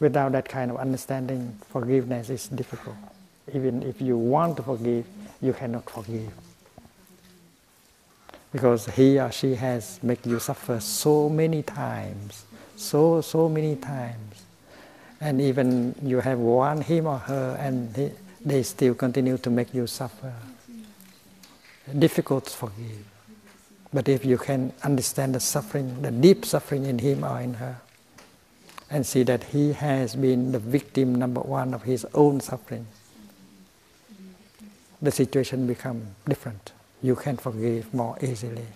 [0.01, 2.97] Without that kind of understanding, forgiveness is difficult.
[3.53, 5.07] Even if you want to forgive,
[5.41, 6.33] you cannot forgive.
[8.53, 12.45] Because he or she has made you suffer so many times,
[12.77, 14.43] so, so many times.
[15.21, 18.11] And even you have won him or her and he,
[18.45, 20.33] they still continue to make you suffer
[21.99, 23.05] difficult to forgive.
[23.93, 27.81] But if you can understand the suffering, the deep suffering in him or in her,
[28.91, 32.87] and see that he has been the victim number one of his own suffering,
[35.01, 36.73] the situation become different.
[37.03, 38.67] You can forgive more easily.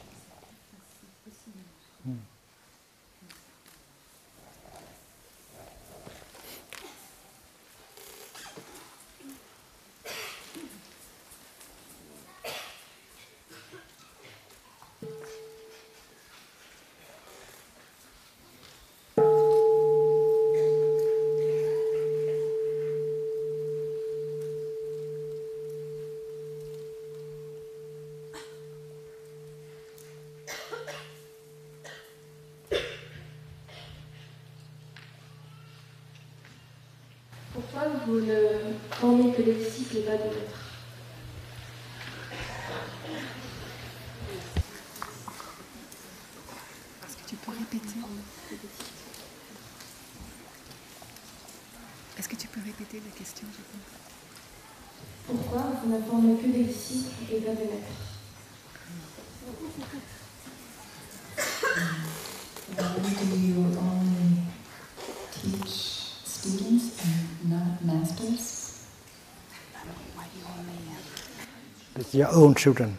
[72.14, 72.96] Your own children.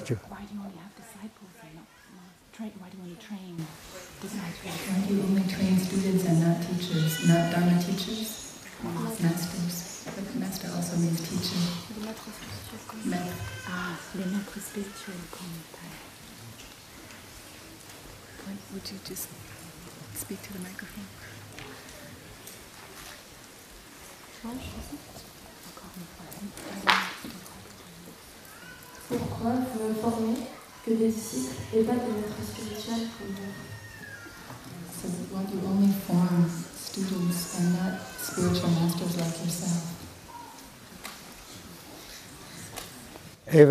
[0.00, 0.29] do you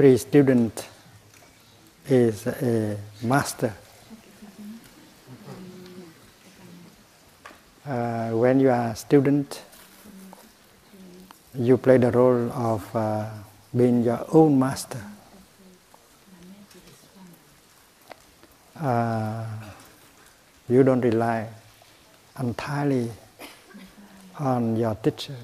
[0.10, 0.88] Every student
[2.07, 3.72] is a master.
[7.86, 9.62] Uh, when you are a student,
[11.53, 13.30] you play the role of uh,
[13.78, 14.99] being your own master.
[18.82, 19.45] Uh,
[20.68, 21.47] you don't rely
[22.39, 23.12] entirely
[24.39, 25.36] on your teacher.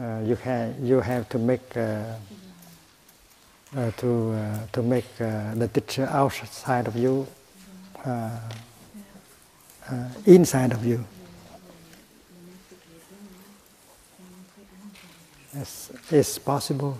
[0.00, 2.14] Uh, you have you have to make uh,
[3.76, 7.26] uh, to uh, to make uh, the teacher outside of you,
[8.06, 8.30] uh,
[10.24, 11.04] inside of you.
[15.52, 16.98] It's, it's possible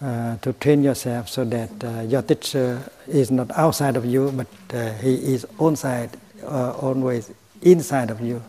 [0.00, 4.46] to train yourself so that your teacher is not outside of you, but
[5.02, 6.10] he is onside,
[6.42, 7.30] uh, always
[7.60, 8.42] inside of you.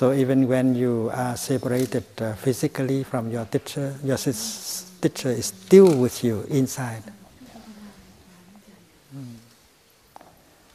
[0.00, 5.94] So even when you are separated uh, physically from your teacher, your teacher is still
[5.94, 7.02] with you inside.
[9.14, 9.34] Mm.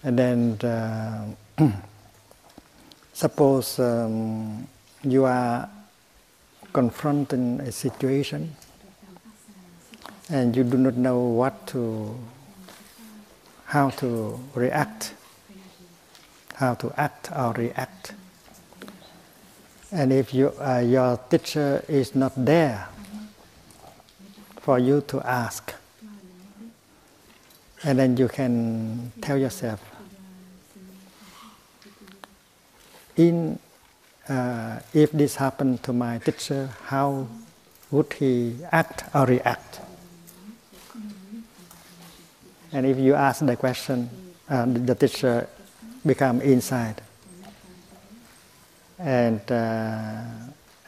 [0.03, 1.25] And then uh,
[3.13, 4.67] suppose um,
[5.01, 5.69] you are
[6.71, 8.55] confronting a situation
[10.29, 12.15] and you do not know what to,
[13.65, 15.15] how to react,
[16.57, 18.13] how to act or react.
[19.91, 22.87] And if you, uh, your teacher is not there
[24.59, 25.73] for you to ask,
[27.83, 29.79] and then you can tell yourself,
[33.15, 33.59] in
[34.27, 37.27] uh, if this happened to my teacher, how
[37.91, 39.81] would he act or react?
[42.73, 44.09] And if you ask the question,
[44.49, 45.47] uh, the teacher
[46.05, 47.01] become inside,
[48.99, 50.23] and uh,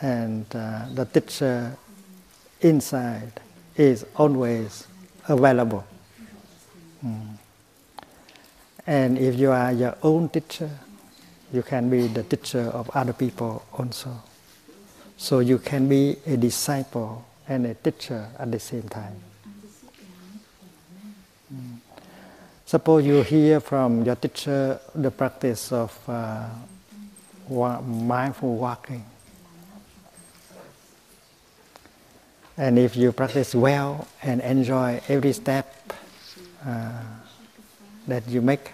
[0.02, 1.76] and uh, the teacher
[2.62, 3.40] inside
[3.76, 4.88] is always
[5.28, 5.86] available.
[7.06, 7.38] Mm.
[8.86, 10.70] And if you are your own teacher,
[11.52, 14.24] you can be the teacher of other people also.
[15.18, 19.16] So you can be a disciple and a teacher at the same time.
[21.54, 21.78] Mm.
[22.66, 26.50] Suppose you hear from your teacher the practice of uh,
[27.50, 29.06] mindful walking.
[32.58, 35.94] And if you practice well and enjoy every step
[36.66, 37.04] uh,
[38.08, 38.74] that you make,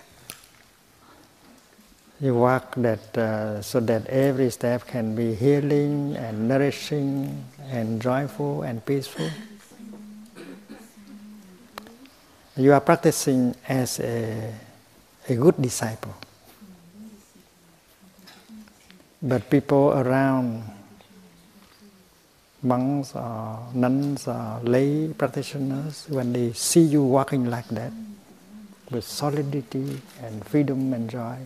[2.21, 8.61] you walk that uh, so that every step can be healing and nourishing and joyful
[8.61, 9.29] and peaceful.
[12.55, 14.53] You are practicing as a,
[15.27, 16.15] a good disciple.
[19.25, 20.63] But people around,
[22.61, 27.93] monks or nuns or lay practitioners, when they see you walking like that,
[28.91, 31.37] with solidity and freedom and joy,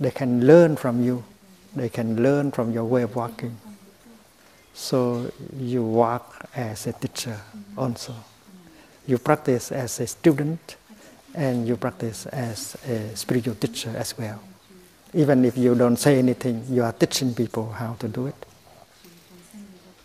[0.00, 1.22] they can learn from you.
[1.76, 3.56] They can learn from your way of walking.
[4.74, 7.40] So you walk as a teacher
[7.78, 8.14] also.
[9.06, 10.76] You practice as a student
[11.34, 14.40] and you practice as a spiritual teacher as well.
[15.14, 18.46] Even if you don't say anything, you are teaching people how to do it.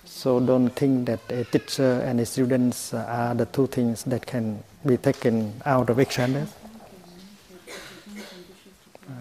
[0.05, 4.63] So don't think that a teacher and a student are the two things that can
[4.85, 6.47] be taken out of each other.
[9.07, 9.13] Uh,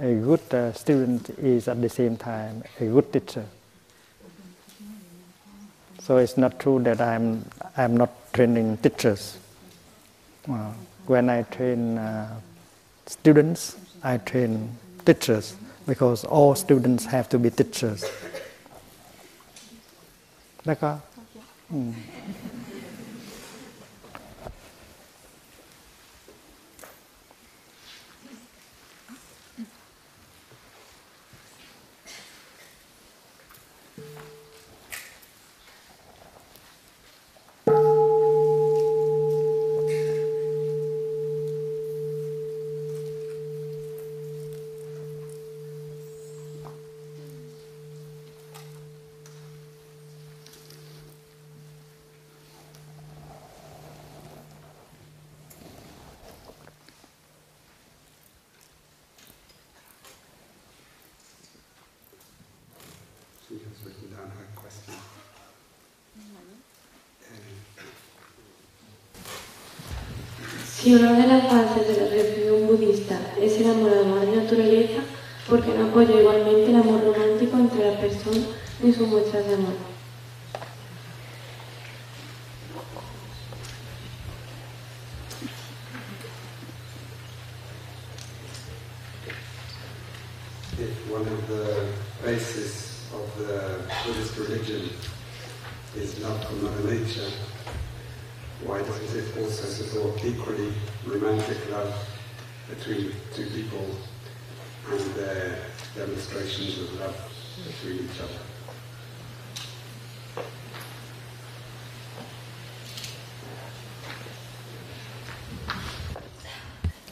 [0.00, 3.44] a good uh, student is at the same time a good teacher.
[6.00, 7.44] So it's not true that I'm
[7.76, 9.36] I'm not training teachers.
[10.48, 10.72] Uh,
[11.06, 12.40] when I train uh,
[13.06, 14.78] students, I train
[15.08, 15.46] teachers
[15.90, 18.00] because all students have to be teachers.
[20.66, 20.74] แล้
[70.88, 75.00] Si una de las bases de la religión budista es el amor a la naturaleza,
[75.46, 78.46] ¿por qué no apoya igualmente el amor romántico entre las personas
[78.82, 79.87] ni sus muestras de amor?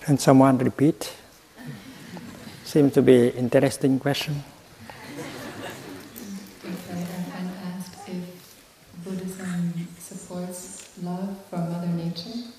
[0.07, 1.12] Can someone repeat?
[2.62, 4.44] Seems to be interesting question.
[6.62, 6.94] If I
[7.38, 8.24] and asked if
[9.04, 12.52] Buddhism supports love for Mother Nature,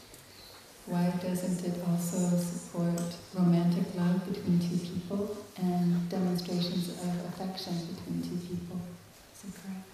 [0.88, 8.24] why doesn't it also support romantic love between two people and demonstrations of affection between
[8.24, 8.78] two people?
[9.34, 9.88] Is it correct?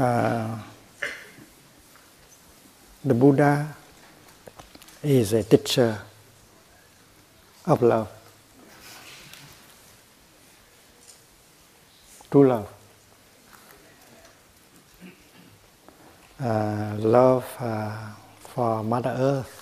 [0.00, 0.58] Uh,
[3.02, 3.76] the Buddha
[5.04, 6.00] is a teacher
[7.64, 8.08] of love,
[12.28, 12.68] true love.
[16.42, 18.10] Uh, love uh,
[18.40, 19.54] for Mother Earth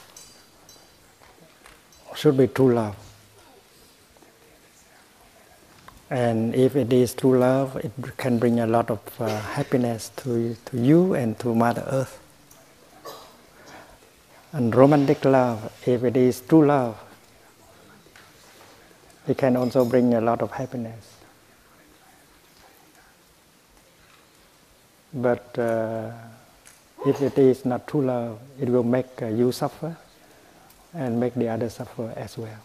[2.16, 2.97] should be true love.
[6.09, 10.57] And if it is true love, it can bring a lot of uh, happiness to,
[10.64, 12.19] to you and to Mother Earth.
[14.53, 16.99] And romantic love, if it is true love,
[19.27, 21.17] it can also bring a lot of happiness.
[25.13, 26.13] But uh,
[27.07, 29.95] if it is not true love, it will make uh, you suffer
[30.95, 32.59] and make the other suffer as well.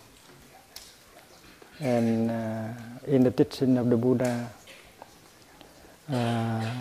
[1.82, 2.68] And uh,
[3.08, 4.50] in the teaching of the Buddha,
[6.10, 6.72] uh,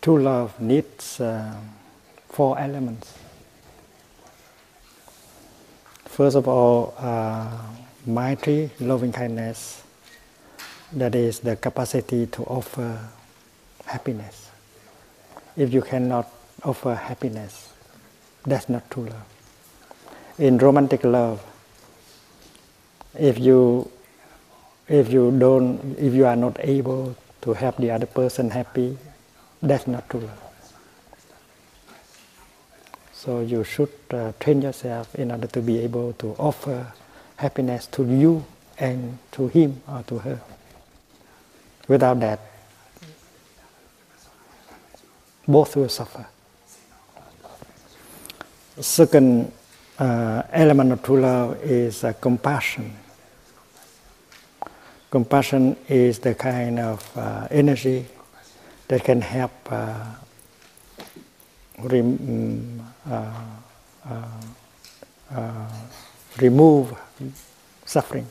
[0.00, 1.56] true love needs uh,
[2.28, 3.23] four elements.
[6.14, 7.50] First of all, uh,
[8.06, 9.82] Maitri, loving kindness,
[10.92, 13.00] that is the capacity to offer
[13.84, 14.48] happiness.
[15.56, 16.30] If you cannot
[16.62, 17.72] offer happiness,
[18.46, 19.26] that's not true love.
[20.38, 21.42] In romantic love,
[23.18, 23.90] if you
[24.86, 28.96] if you don't if you are not able to help the other person happy,
[29.60, 30.43] that's not true love.
[33.24, 36.92] So you should uh, train yourself in order to be able to offer
[37.36, 38.44] happiness to you
[38.78, 40.40] and to him or to her.
[41.88, 42.38] Without that,
[45.48, 46.26] both will suffer.
[48.78, 49.50] Second
[49.98, 52.94] uh, element of true love is uh, compassion.
[55.10, 58.04] Compassion is the kind of uh, energy
[58.88, 60.12] that can help uh,
[61.78, 62.93] rem- mm,
[66.40, 66.94] remove
[67.84, 68.26] suffering,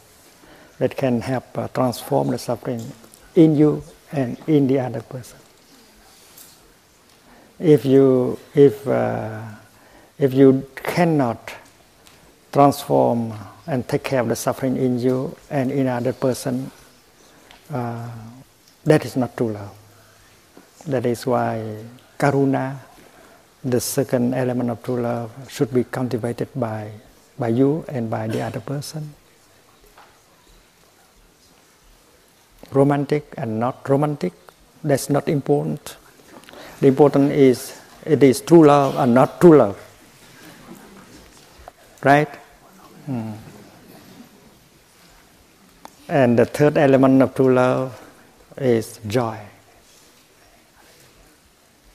[0.80, 2.82] that can help uh, transform the suffering
[3.36, 5.38] in you and in the other person.
[7.60, 9.42] If you if uh,
[10.18, 11.54] if you cannot
[12.52, 13.34] transform
[13.68, 16.72] and take care of the suffering in you and in other person,
[17.72, 18.10] uh,
[18.84, 19.72] that is not true love.
[20.88, 21.84] That is why
[22.20, 22.78] karuna
[23.64, 26.92] the second element of true love should be cultivated by,
[27.40, 29.14] by you and by the other person.
[32.72, 34.34] Romantic and not romantic,
[34.84, 35.96] that's not important.
[36.82, 39.80] The important is it is true love and not true love.
[42.04, 42.28] Right?
[43.06, 43.32] Hmm.
[46.10, 48.02] And the third element of true love
[48.58, 49.40] is joy.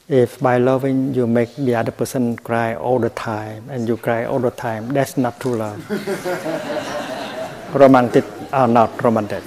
[0.09, 4.25] If by loving you make the other person cry all the time and you cry
[4.25, 5.85] all the time, that's not true love.
[7.75, 9.45] romantic are not romantic.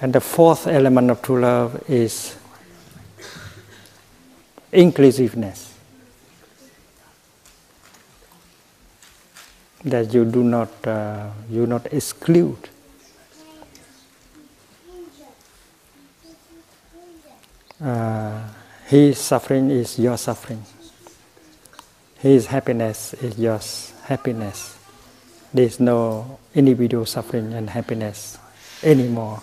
[0.00, 2.34] And the fourth element of true love is
[4.72, 5.74] inclusiveness.
[9.84, 12.70] That you do not uh, you not exclude.
[17.82, 18.42] Uh,
[18.86, 20.64] his suffering is your suffering.
[22.18, 23.60] His happiness is your
[24.04, 24.76] happiness.
[25.52, 28.38] There is no individual suffering and happiness
[28.82, 29.42] anymore.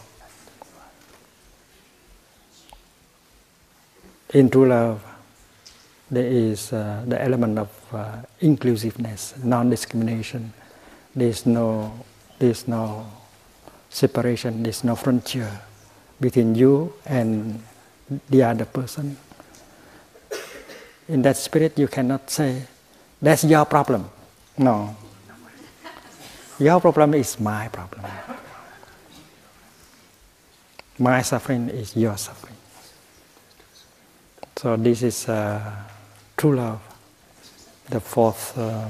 [4.34, 5.04] in true love,
[6.10, 10.54] there is uh, the element of uh, inclusiveness, non-discrimination.
[11.16, 11.92] There's no,
[12.40, 13.08] there's no
[13.90, 14.64] separation.
[14.64, 15.62] There's no frontier
[16.20, 17.62] between you and
[18.30, 19.18] the other person.
[21.08, 22.68] In that spirit, you cannot say,
[23.22, 24.10] "That's your problem."
[24.58, 24.96] No.
[26.60, 28.06] Your problem is my problem.
[31.00, 32.56] My suffering is your suffering.
[34.58, 35.60] So this is uh,
[36.38, 36.80] true love,
[37.90, 38.88] the fourth uh,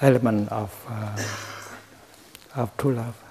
[0.00, 3.23] element of uh, of true love.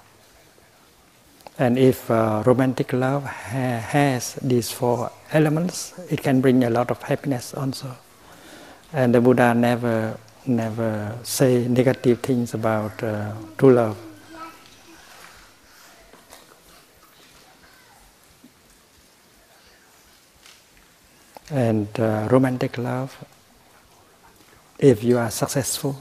[1.60, 6.90] And if uh, romantic love ha- has these four elements, it can bring a lot
[6.90, 7.96] of happiness also.
[8.92, 13.98] And the Buddha never never say negative things about uh, true love.
[21.54, 23.16] and uh, romantic love
[24.80, 25.96] if you are successful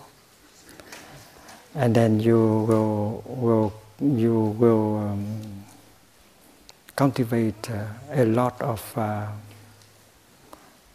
[1.74, 3.72] and then you will, will
[4.02, 5.64] you will um,
[6.96, 9.28] cultivate uh, a lot of uh,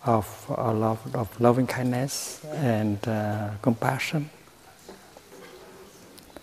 [0.04, 4.30] of a lot of loving kindness and uh, compassion.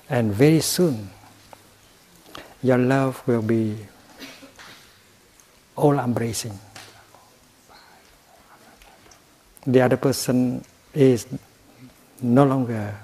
[0.09, 1.11] And very soon
[2.62, 3.77] your love will be
[5.77, 6.59] all embracing.
[9.67, 11.27] The other person is
[12.23, 12.95] no longer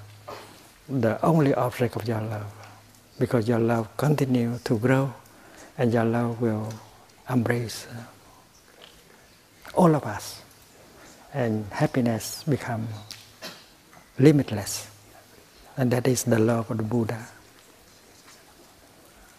[0.89, 2.60] the only object of your love
[3.21, 5.13] because your love continue to grow
[5.77, 6.67] and your love will
[7.29, 8.03] embrace uh,
[9.75, 10.41] all of us.
[11.33, 12.87] And happiness become
[14.19, 14.89] limitless.
[15.77, 17.27] And that is the love of the buddha.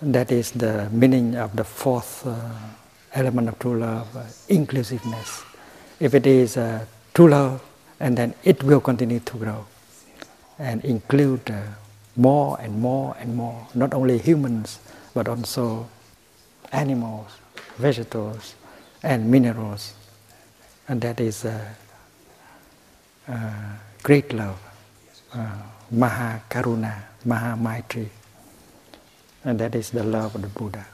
[0.00, 2.34] That is the meaning of the fourth uh,
[3.12, 5.42] element of true love uh, inclusiveness.
[6.00, 7.60] If it is uh, true love,
[8.00, 9.66] and then it will continue to grow
[10.58, 11.62] and include uh,
[12.16, 14.78] more and more and more, not only humans,
[15.14, 15.88] but also
[16.72, 17.30] animals,
[17.76, 18.54] vegetables,
[19.02, 19.94] and minerals.
[20.88, 21.64] And that is uh,
[23.28, 23.52] uh,
[24.02, 24.58] great love,
[25.34, 25.56] uh,
[25.90, 28.08] Maha Karuna, Maha Maitri.
[29.44, 30.86] And that is the love of the Buddha.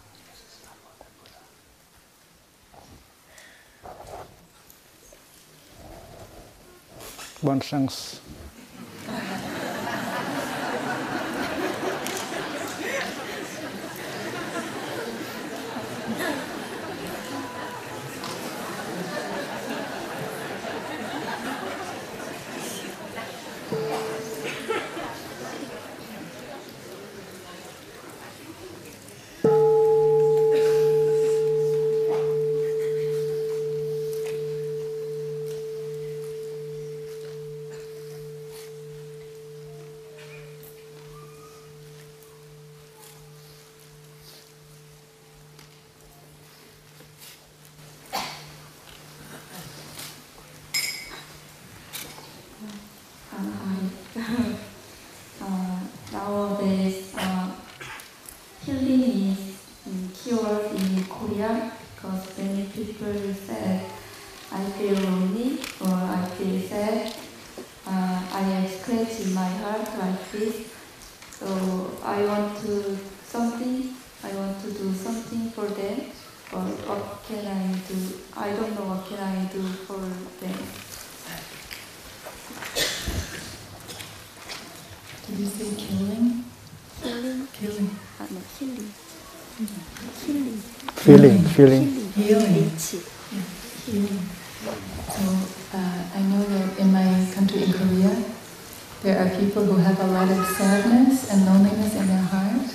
[7.42, 8.20] Bonne chance.
[55.42, 55.80] uh,
[56.12, 57.50] nowadays, uh,
[58.64, 59.02] healing
[59.32, 63.82] is um, cured in Korea because many people say,
[64.52, 67.14] I feel lonely or I feel sad.
[67.86, 70.66] Uh, I have scratch in my heart like this.
[71.30, 73.94] So I want to something,
[74.24, 76.00] I want to do something for them.
[76.52, 77.96] Or what can I do?
[78.34, 79.98] I don't know what can I do for
[80.40, 80.58] them.
[85.28, 86.42] Did you say killing?
[87.02, 87.46] Healing.
[87.52, 87.90] Killing.
[88.18, 88.92] Uh, no, healing.
[90.24, 90.62] Healing.
[91.08, 91.84] Feeling, feeling.
[92.12, 92.52] Healing.
[92.52, 93.00] 灵气。
[93.86, 94.20] Healing.
[95.08, 95.24] So
[95.72, 98.12] uh, I know that in my country, in Korea,
[99.02, 102.68] there are people who have a lot of sadness and loneliness in their heart.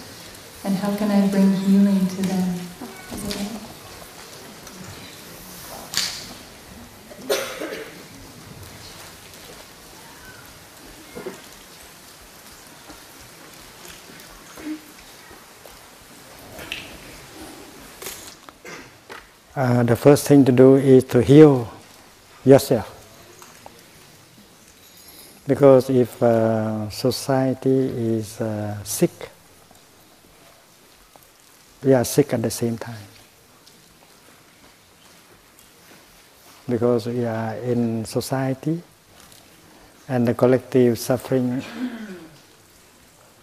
[0.66, 2.58] And how can I bring healing to them?
[3.14, 3.64] Is it right?
[19.56, 21.72] Uh, the first thing to do is to heal
[22.44, 22.90] yourself.
[25.46, 27.70] Because if uh, society
[28.18, 29.30] is uh, sick,
[31.84, 33.06] we are sick at the same time.
[36.68, 38.82] Because we are in society
[40.10, 41.62] and the collective suffering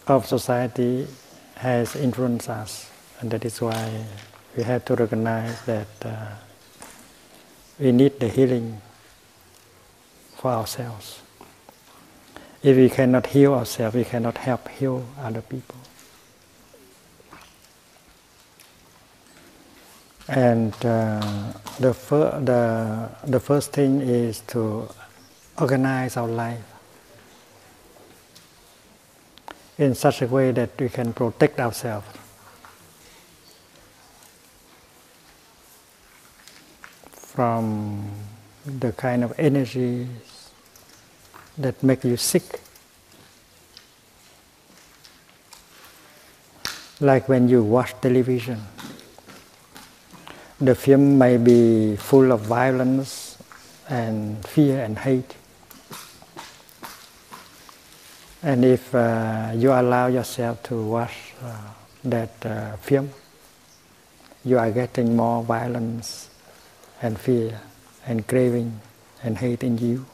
[0.09, 1.07] of society
[1.55, 2.91] has influenced us,
[3.21, 4.05] and that is why
[4.57, 6.27] we have to recognize that uh,
[7.79, 8.81] we need the healing
[10.37, 11.21] for ourselves.
[12.63, 15.77] If we cannot heal ourselves, we cannot help heal other people.
[20.29, 24.89] And uh, the, fir- the, the first thing is to
[25.59, 26.63] organize our life
[29.79, 32.07] in such a way that we can protect ourselves
[37.41, 38.05] from
[38.67, 40.51] the kind of energies
[41.57, 42.61] that make you sick.
[47.01, 48.61] Like when you watch television,
[50.61, 53.39] the film may be full of violence
[53.89, 55.35] and fear and hate.
[58.43, 61.57] And if uh, you allow yourself to watch uh,
[62.05, 63.09] that uh, film,
[64.45, 66.30] you are getting more violence
[67.03, 67.61] and fear
[68.07, 68.81] and craving
[69.23, 70.07] and hate in you.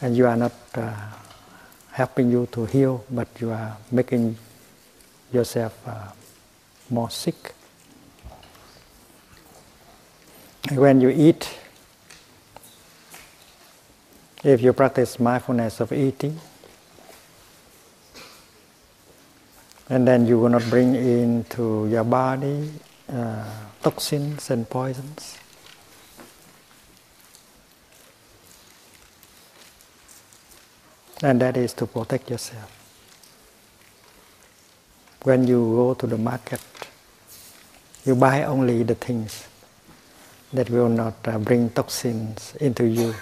[0.00, 0.94] And you are not uh,
[1.92, 4.36] helping you to heal, but you are making
[5.32, 6.12] yourself uh,
[6.90, 7.52] more sick.
[10.68, 11.58] And when you eat,
[14.44, 16.38] if you practice mindfulness of eating,
[19.88, 22.70] and then you will not bring into your body
[23.10, 23.44] uh,
[23.82, 25.37] toxins and poisons.
[31.22, 32.70] And that is to protect yourself.
[35.24, 36.60] When you go to the market,
[38.04, 39.48] you buy only the things
[40.52, 43.14] that will not uh, bring toxins into you,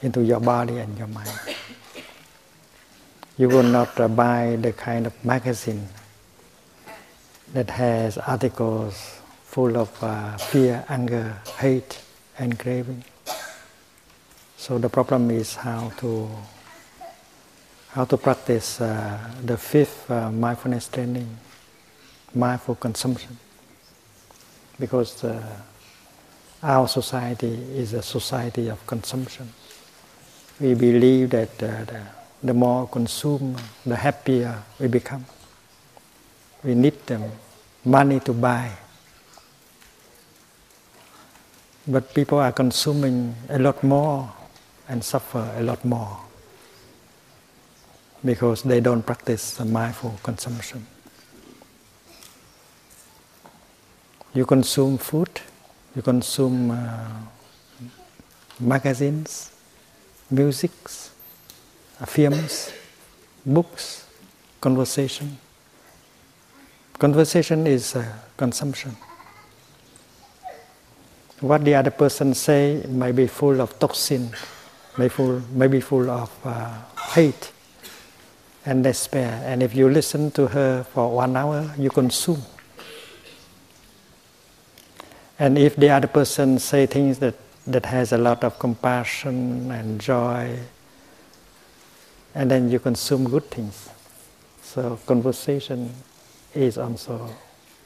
[0.00, 1.38] into your body and your mind.
[3.36, 5.88] You will not uh, buy the kind of magazine
[7.52, 12.00] that has articles full of uh, fear, anger, hate,
[12.38, 13.04] and craving.
[14.56, 16.28] So the problem is how to
[17.92, 21.28] how to practice uh, the fifth uh, mindfulness training,
[22.34, 23.36] mindful consumption,
[24.80, 25.42] because uh,
[26.62, 29.46] our society is a society of consumption.
[30.58, 32.02] We believe that uh, the,
[32.42, 35.26] the more consume, the happier we become.
[36.64, 37.30] We need them
[37.84, 38.70] money to buy.
[41.86, 44.32] But people are consuming a lot more
[44.88, 46.31] and suffer a lot more
[48.24, 50.86] because they don't practice mindful consumption.
[54.34, 55.40] You consume food,
[55.94, 57.08] you consume uh,
[58.58, 59.52] magazines,
[60.30, 61.10] musics,
[62.00, 62.72] uh, films,
[63.44, 64.06] books,
[64.60, 65.36] conversation.
[66.98, 68.06] Conversation is uh,
[68.36, 68.96] consumption.
[71.40, 74.30] What the other person say may be full of toxin,
[74.96, 76.72] may, full, may be full of uh,
[77.14, 77.51] hate
[78.64, 79.42] and despair.
[79.44, 82.42] And if you listen to her for one hour, you consume.
[85.38, 87.34] And if the other person say things that,
[87.66, 90.58] that has a lot of compassion and joy,
[92.34, 93.90] and then you consume good things.
[94.62, 95.92] So conversation
[96.54, 97.28] is also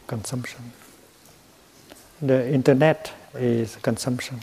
[0.07, 0.73] consumption.
[2.21, 4.41] The internet is consumption.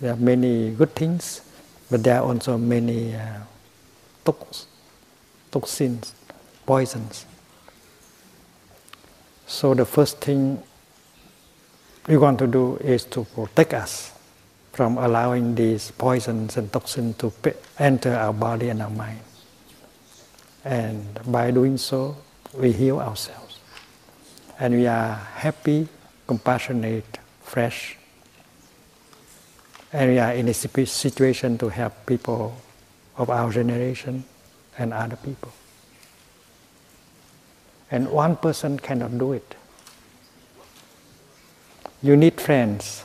[0.00, 1.42] There are many good things,
[1.90, 3.40] but there are also many uh,
[5.52, 6.14] toxins,
[6.66, 7.26] poisons.
[9.46, 10.62] So the first thing
[12.08, 14.12] we want to do is to protect us
[14.72, 17.32] from allowing these poisons and toxins to
[17.78, 19.20] enter our body and our mind.
[20.64, 22.16] And by doing so,
[22.54, 23.58] we heal ourselves.
[24.58, 25.88] And we are happy,
[26.26, 27.98] compassionate, fresh.
[29.92, 32.56] And we are in a situation to help people
[33.18, 34.24] of our generation
[34.78, 35.52] and other people.
[37.90, 39.54] And one person cannot do it.
[42.02, 43.04] You need friends.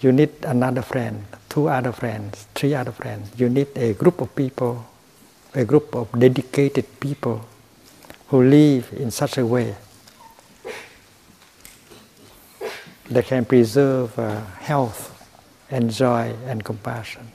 [0.00, 3.30] You need another friend, two other friends, three other friends.
[3.38, 4.84] You need a group of people,
[5.54, 7.46] a group of dedicated people
[8.28, 9.76] who live in such a way
[13.10, 15.10] that can preserve uh, health
[15.70, 17.30] and joy and compassion.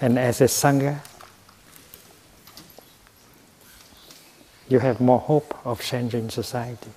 [0.00, 1.00] And as a Sangha,
[4.70, 6.90] you have more hope of changing society.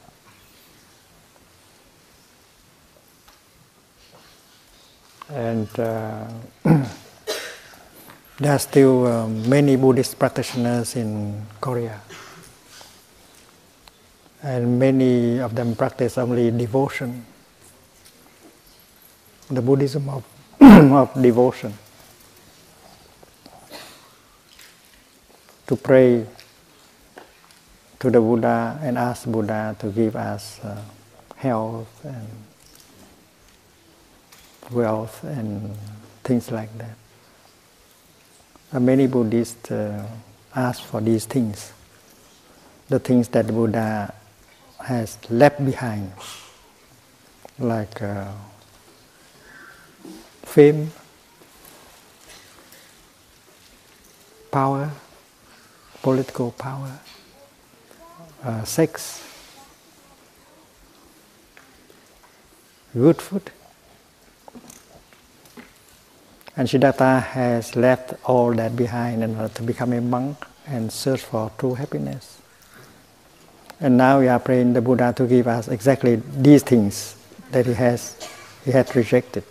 [5.34, 6.28] And uh,
[8.38, 12.00] there are still uh, many Buddhist practitioners in Korea.
[14.44, 17.26] And many of them practice only devotion,
[19.50, 20.24] the Buddhism of,
[20.62, 21.74] of devotion.
[25.66, 26.28] To pray
[28.04, 30.78] to the Buddha and ask Buddha to give us uh,
[31.38, 32.28] health and
[34.72, 35.72] wealth and
[36.22, 36.98] things like that.
[38.74, 40.06] Uh, many Buddhists uh,
[40.54, 41.72] ask for these things,
[42.90, 44.14] the things that Buddha
[44.84, 46.12] has left behind,
[47.58, 48.28] like uh,
[50.42, 50.92] fame,
[54.52, 54.92] power,
[56.02, 57.00] political power,
[58.44, 59.24] uh, sex,
[62.94, 63.52] good food.
[66.56, 70.38] And Siddhartha has left all that behind in order to become a monk
[70.68, 72.40] and search for true happiness.
[73.80, 77.16] And now we are praying the Buddha to give us exactly these things
[77.52, 78.16] that he has
[78.64, 79.44] he had rejected.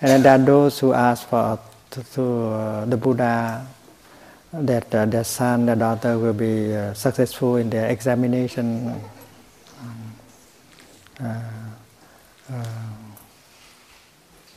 [0.00, 1.58] And there are those who ask for
[1.90, 3.66] to, to uh, the Buddha
[4.52, 9.00] that uh, their son, their daughter will be uh, successful in their examination.
[9.80, 10.12] Um,
[11.20, 11.40] uh,
[12.52, 12.64] uh,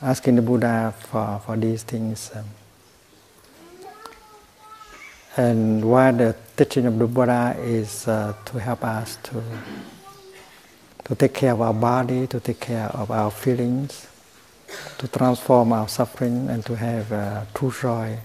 [0.00, 2.30] asking the Buddha for, for these things.
[2.34, 2.44] Um,
[5.36, 9.42] and why the teaching of the Buddha is uh, to help us to,
[11.04, 14.08] to take care of our body, to take care of our feelings,
[14.98, 18.18] to transform our suffering, and to have uh, true joy,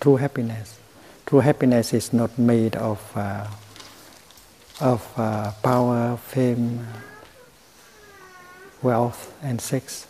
[0.00, 0.78] true happiness.
[1.32, 3.46] True happiness is not made of, uh,
[4.82, 6.86] of uh, power, fame,
[8.82, 10.06] wealth, and sex.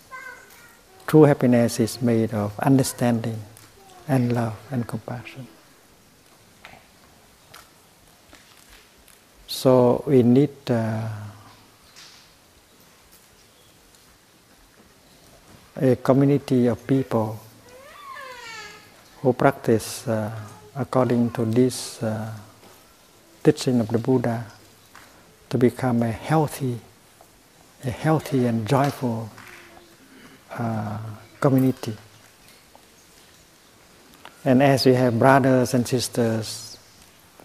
[1.07, 3.39] True happiness is made of understanding
[4.09, 5.47] and love and compassion.
[9.47, 11.09] So we need uh,
[15.77, 17.39] a community of people
[19.21, 20.33] who practice uh,
[20.75, 22.33] according to this uh,
[23.43, 24.47] teaching of the Buddha
[25.51, 26.79] to become a healthy,
[27.85, 29.29] a healthy and joyful
[30.53, 30.99] uh,
[31.41, 31.97] community.
[34.45, 36.79] And as we have brothers and sisters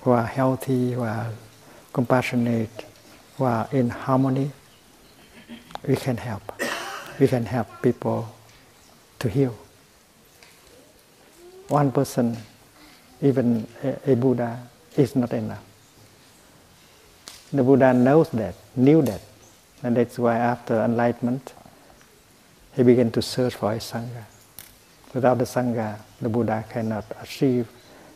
[0.01, 1.29] who are healthy, who are
[1.93, 2.85] compassionate,
[3.37, 4.51] who are in harmony,
[5.87, 6.43] we can help.
[7.19, 8.33] We can help people
[9.19, 9.57] to heal.
[11.67, 12.37] One person,
[13.21, 14.59] even a, a Buddha,
[14.95, 15.63] is not enough.
[17.53, 19.21] The Buddha knows that, knew that,
[19.83, 21.53] and that's why after enlightenment,
[22.75, 24.25] he began to search for a Sangha.
[25.13, 27.67] Without the Sangha, the Buddha cannot achieve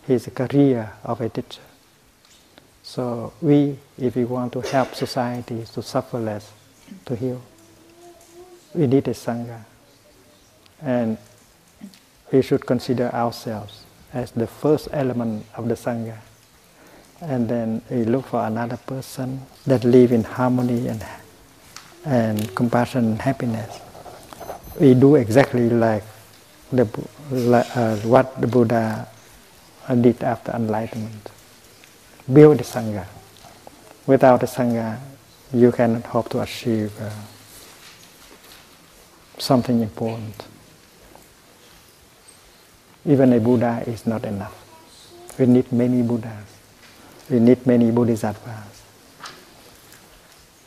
[0.06, 1.62] his career of a teacher.
[2.84, 6.52] So we, if we want to help society to suffer less,
[7.06, 7.42] to heal,
[8.74, 9.64] we need a Sangha.
[10.82, 11.18] And
[12.32, 16.18] we should consider ourselves as the first element of the Sangha.
[17.22, 21.06] And then we look for another person that live in harmony and,
[22.06, 23.80] and compassion and happiness
[24.80, 26.04] we do exactly like
[26.72, 26.86] the,
[27.76, 29.08] uh, what the Buddha
[30.02, 31.30] did after enlightenment.
[32.32, 33.06] Build the Sangha.
[34.08, 35.00] Without the Sangha,
[35.54, 37.10] you cannot hope to achieve uh,
[39.38, 40.46] something important.
[43.06, 44.56] Even a Buddha is not enough.
[45.40, 46.46] We need many Buddhas.
[47.30, 48.82] We need many Bodhisattvas.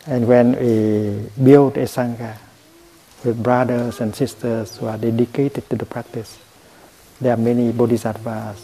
[0.07, 2.37] And when we build a Sangha
[3.25, 6.39] with brothers and sisters who are dedicated to the practice,
[7.21, 8.61] there are many bodhisattvas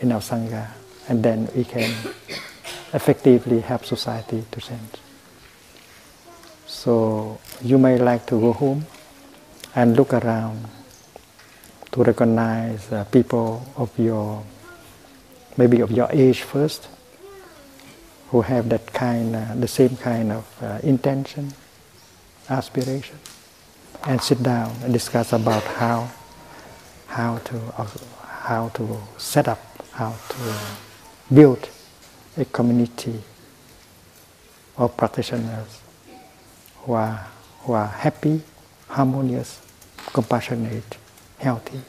[0.00, 0.68] in our Sangha,
[1.08, 1.90] and then we can
[2.92, 4.94] effectively help society to change.
[6.66, 8.86] So you may like to go home
[9.74, 10.64] and look around
[11.94, 14.42] to recognize uh, people of your,
[15.56, 16.88] maybe of your age first,
[18.30, 21.52] who have that kind, uh, the same kind of uh, intention,
[22.50, 23.16] aspiration,
[24.08, 26.10] and sit down and discuss about how,
[27.06, 27.60] how to,
[28.26, 29.60] how to set up,
[29.92, 30.54] how to
[31.32, 31.68] build
[32.36, 33.22] a community
[34.76, 35.80] of practitioners
[36.78, 37.24] who are,
[37.60, 38.42] who are happy,
[38.88, 39.60] harmonious,
[40.12, 40.98] compassionate,
[41.44, 41.80] healthy,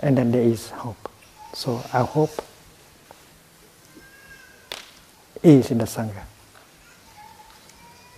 [0.00, 1.10] and then there is hope.
[1.52, 2.32] So our hope
[5.42, 6.24] is in the Sangha.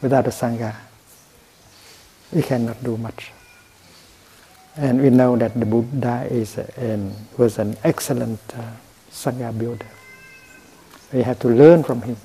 [0.01, 0.75] Without the Sangha,
[2.33, 3.33] we cannot do much.
[4.77, 8.63] And we know that the Buddha is an, was an excellent uh,
[9.11, 9.87] Sangha builder.
[11.13, 12.17] We have to learn from him.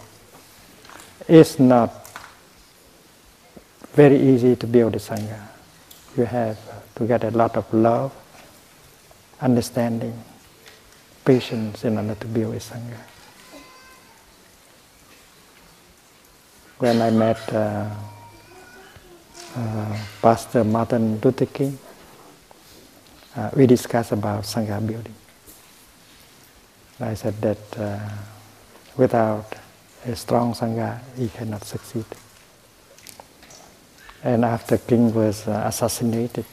[1.27, 2.07] It's not
[3.93, 5.41] very easy to build a Sangha.
[6.17, 6.57] You have
[6.95, 8.11] to get a lot of love,
[9.41, 10.13] understanding,
[11.25, 12.97] patience in order to build a Sangha.
[16.79, 17.89] When I met uh,
[19.55, 21.77] uh, Pastor Martin Luther King,
[23.35, 25.15] uh, we discussed about Sangha building.
[26.99, 27.99] I said that uh,
[28.97, 29.53] without
[30.05, 32.05] a strong Sangha, he cannot succeed.
[34.23, 36.45] And after King was uh, assassinated,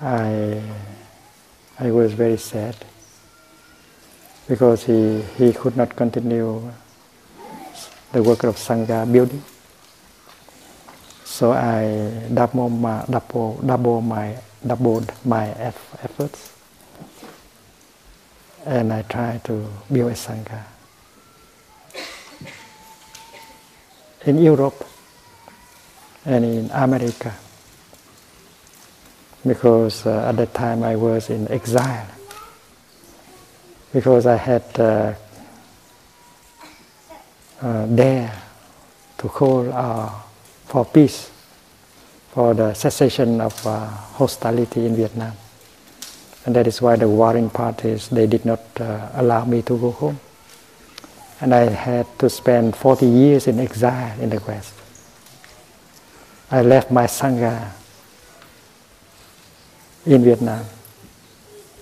[0.00, 0.60] I,
[1.78, 2.76] I was very sad
[4.48, 6.70] because he, he could not continue
[8.12, 9.42] the work of Sangha building.
[11.24, 14.36] So I double my, double, double my
[14.66, 16.52] doubled my efforts
[18.64, 20.64] and I try to build a Sangha.
[24.26, 24.84] In Europe
[26.24, 27.32] and in America,
[29.46, 32.06] because uh, at that time I was in exile,
[33.92, 35.14] because I had uh,
[37.62, 38.42] uh, there
[39.18, 40.10] to call uh,
[40.66, 41.30] for peace
[42.32, 45.32] for the cessation of uh, hostility in Vietnam.
[46.44, 49.90] And that is why the warring parties, they did not uh, allow me to go
[49.90, 50.20] home.
[51.40, 54.74] And I had to spend 40 years in exile in the West.
[56.50, 57.72] I left my Sangha
[60.06, 60.64] in Vietnam.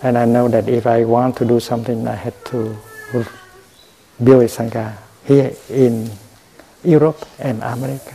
[0.02, 2.76] And I know that if I want to do something, I had to
[4.22, 6.10] build a Sangha here in
[6.82, 8.14] Europe and America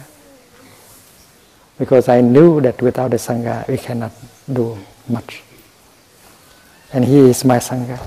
[1.78, 4.12] because I knew that without the Sangha we cannot
[4.52, 4.78] do
[5.08, 5.42] much.
[6.94, 7.98] And he is my Sangha.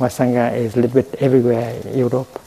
[0.00, 2.40] My Sangha is a little bit everywhere in Europe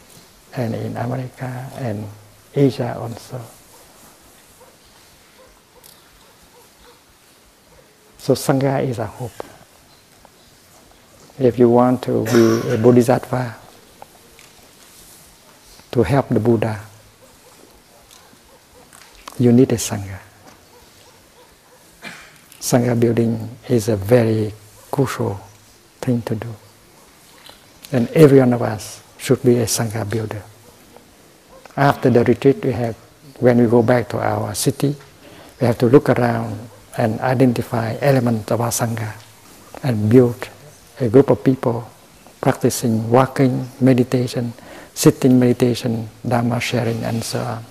[0.55, 2.07] and in America and
[2.55, 3.41] Asia also.
[8.25, 9.37] So Sangha is a hope.
[11.37, 13.55] If you want to be a Bodhisattva,
[15.91, 16.81] to help the Buddha,
[19.37, 20.17] you need a Sangha.
[22.59, 24.51] Sangha building is a very
[24.89, 25.39] crucial
[26.01, 26.49] thing to do.
[27.91, 30.41] And every one of us should be a Sangha builder.
[31.77, 32.95] After the retreat, we have,
[33.39, 34.95] when we go back to our city,
[35.61, 39.13] we have to look around and identify elements of our Sangha
[39.83, 40.49] and build
[40.99, 41.89] a group of people
[42.41, 44.53] practicing walking, meditation,
[44.93, 47.65] sitting meditation, Dharma sharing, and so on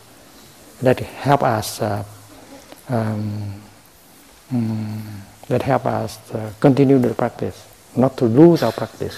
[0.82, 2.05] that help us uh,
[2.88, 3.55] um,
[4.52, 5.02] um,
[5.48, 6.18] that help us
[6.60, 9.16] continue the practice, not to lose our practice,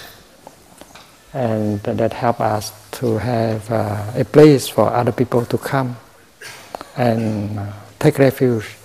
[1.33, 5.95] and that help us to have uh, a place for other people to come
[6.95, 8.75] and uh, take refuge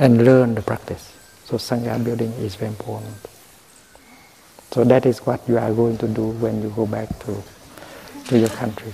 [0.00, 1.12] and learn the practice.
[1.44, 3.14] So sangha building is very important.
[4.72, 7.42] So that is what you are going to do when you go back to
[8.28, 8.92] to your country.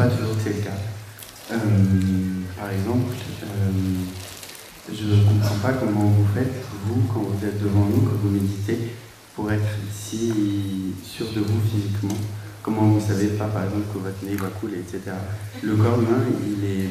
[0.00, 0.80] Pas toujours c'est le cas.
[1.52, 1.56] Euh,
[2.58, 3.12] par exemple,
[3.44, 3.70] euh,
[4.88, 6.54] je ne comprends pas comment vous faites,
[6.86, 8.96] vous, quand vous êtes devant nous, quand vous méditez,
[9.36, 12.16] pour être si sûr de vous physiquement.
[12.62, 15.16] Comment vous savez pas, par exemple, que votre nez va couler, etc.
[15.62, 16.88] Le corps humain, il est.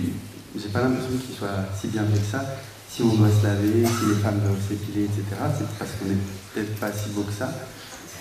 [0.55, 2.45] J'ai pas l'impression qu'il soit si bien fait que ça.
[2.87, 5.23] Si on doit se laver, si les femmes doivent s'épiler, etc.,
[5.57, 6.17] c'est parce qu'on n'est
[6.53, 7.49] peut-être pas si beau que ça.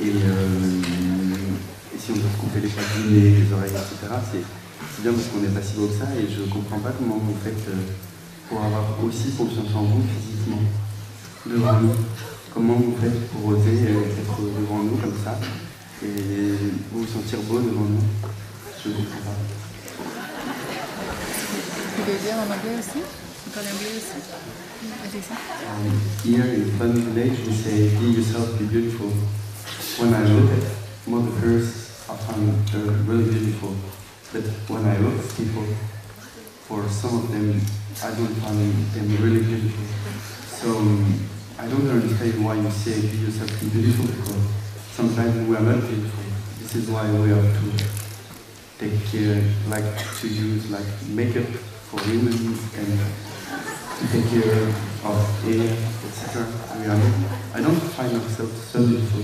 [0.00, 0.80] Et, euh,
[1.98, 4.57] si on doit couper les poils les oreilles, etc., c'est
[4.94, 6.90] c'est bien parce qu'on n'est pas si beau que ça et je ne comprends pas
[6.90, 7.92] comment vous faites euh,
[8.48, 10.62] pour avoir aussi confiance en vous physiquement
[11.46, 11.94] devant nous.
[12.54, 15.38] Comment vous faites pour oser euh, être devant nous comme ça
[16.02, 16.08] et
[16.92, 18.02] vous vous sentir beau devant nous?
[18.82, 19.36] Je ne comprends pas.
[21.96, 23.00] Tu veux dire en anglais aussi?
[23.54, 24.18] Parles anglais aussi?
[24.78, 25.90] Um,
[26.24, 29.10] here in Fun Village we say be yourself, be beautiful.
[29.98, 30.64] When I look at
[31.08, 33.74] Mother Earth, I find her really beautiful.
[34.32, 35.64] But when I look at people,
[36.68, 37.60] for some of them,
[38.04, 38.60] I don't find
[38.92, 39.84] them really beautiful.
[40.44, 40.68] So
[41.58, 44.42] I don't understand why you say be yourself be beautiful because
[44.92, 46.24] sometimes we are not beautiful.
[46.60, 47.84] This is why we have to
[48.78, 49.88] take care, like
[50.20, 51.48] to use like makeup
[51.88, 53.00] for women and
[53.98, 54.68] to take care
[55.02, 55.72] of hair,
[56.06, 56.46] etc.
[56.78, 57.14] We are not,
[57.54, 59.22] I don't find myself so beautiful.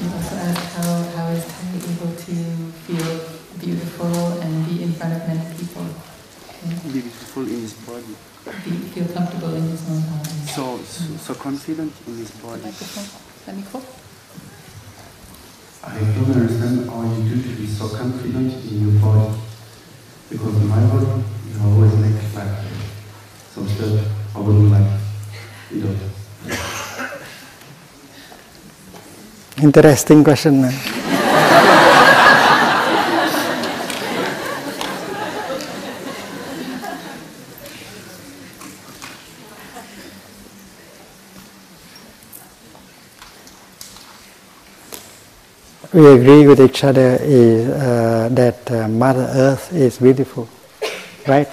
[0.00, 2.34] You also asked how, how is Thay able to
[2.88, 3.10] feel
[3.60, 5.86] beautiful and be in front of many people?
[7.42, 8.14] Be beautiful in his body.
[8.94, 10.30] Feel comfortable in his own body.
[10.46, 12.62] So, so, so confident in his body.
[12.62, 13.06] Microphone.
[13.46, 13.82] La micro
[15.84, 19.34] I don't understand how you do to be so confident in your body.
[20.30, 22.58] Because in my body, you always make like
[23.50, 25.00] some stuff I wouldn't like,
[25.70, 25.96] you know.
[29.62, 30.62] Interesting question.
[30.62, 31.11] man.
[45.92, 50.48] We agree with each other is, uh, that uh, Mother Earth is beautiful,
[51.28, 51.48] right?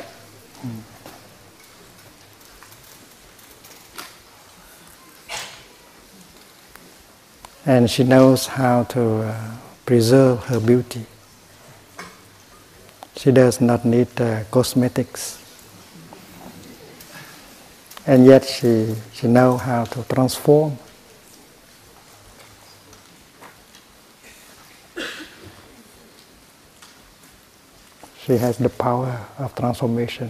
[7.66, 9.52] And she knows how to uh,
[9.86, 11.06] preserve her beauty.
[13.18, 15.44] She does not need uh, cosmetics.
[18.07, 20.78] And yet she, she knows how to transform.
[28.30, 30.30] She has the power of transformation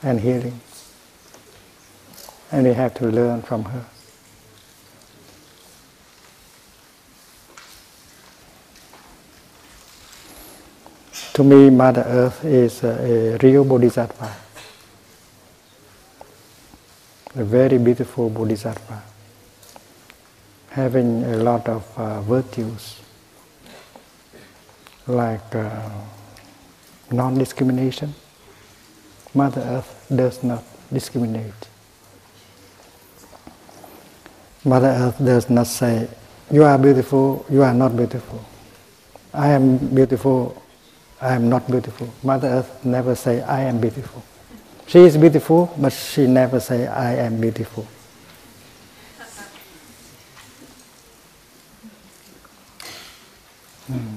[0.00, 0.60] and healing.
[2.52, 3.84] And we have to learn from her.
[11.32, 14.36] To me, Mother Earth is a, a real bodhisattva,
[17.34, 19.02] a very beautiful bodhisattva,
[20.70, 23.00] having a lot of uh, virtues
[25.08, 25.90] like uh,
[27.10, 28.14] non-discrimination.
[29.34, 30.62] Mother Earth does not
[30.92, 31.52] discriminate.
[34.64, 36.08] Mother Earth does not say,
[36.50, 38.44] you are beautiful, you are not beautiful.
[39.34, 40.62] I am beautiful,
[41.20, 42.08] I am not beautiful.
[42.22, 44.22] Mother Earth never say, I am beautiful.
[44.86, 47.86] She is beautiful, but she never say, I am beautiful.
[53.86, 54.15] Hmm.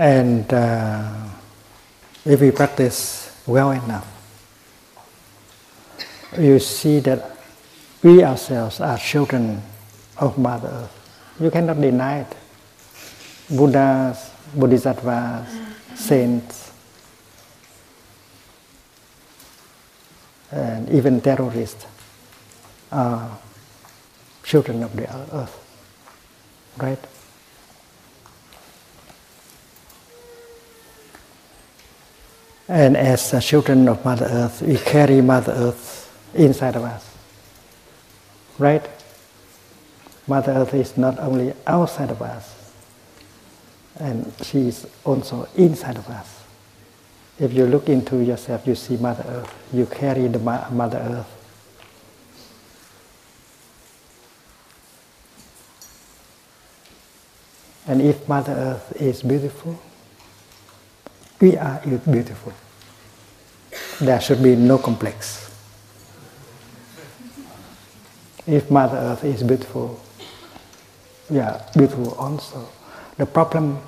[0.00, 1.12] And uh,
[2.24, 4.08] if we practice well enough,
[6.38, 7.36] you see that
[8.02, 9.60] we ourselves are children
[10.16, 11.36] of Mother Earth.
[11.38, 12.34] You cannot deny it.
[13.54, 15.48] Buddhas, Bodhisattvas,
[15.94, 16.72] saints,
[20.50, 21.84] and even terrorists
[22.90, 23.36] are
[24.44, 25.04] children of the
[25.36, 25.60] earth.
[26.78, 27.19] Right?
[32.70, 37.04] And as uh, children of Mother Earth, we carry Mother Earth inside of us.
[38.60, 38.88] Right?
[40.28, 42.72] Mother Earth is not only outside of us,
[43.98, 46.44] and she is also inside of us.
[47.40, 49.52] If you look into yourself, you see Mother Earth.
[49.72, 51.36] You carry the Mother Earth.
[57.88, 59.76] And if Mother Earth is beautiful,
[61.40, 61.80] we are
[62.10, 62.52] beautiful.
[64.00, 65.50] There should be no complex.
[68.46, 70.00] If Mother Earth is beautiful,
[71.28, 72.68] we are beautiful also.
[73.16, 73.78] The problem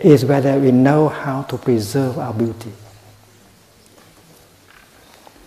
[0.00, 2.72] is whether we know how to preserve our beauty.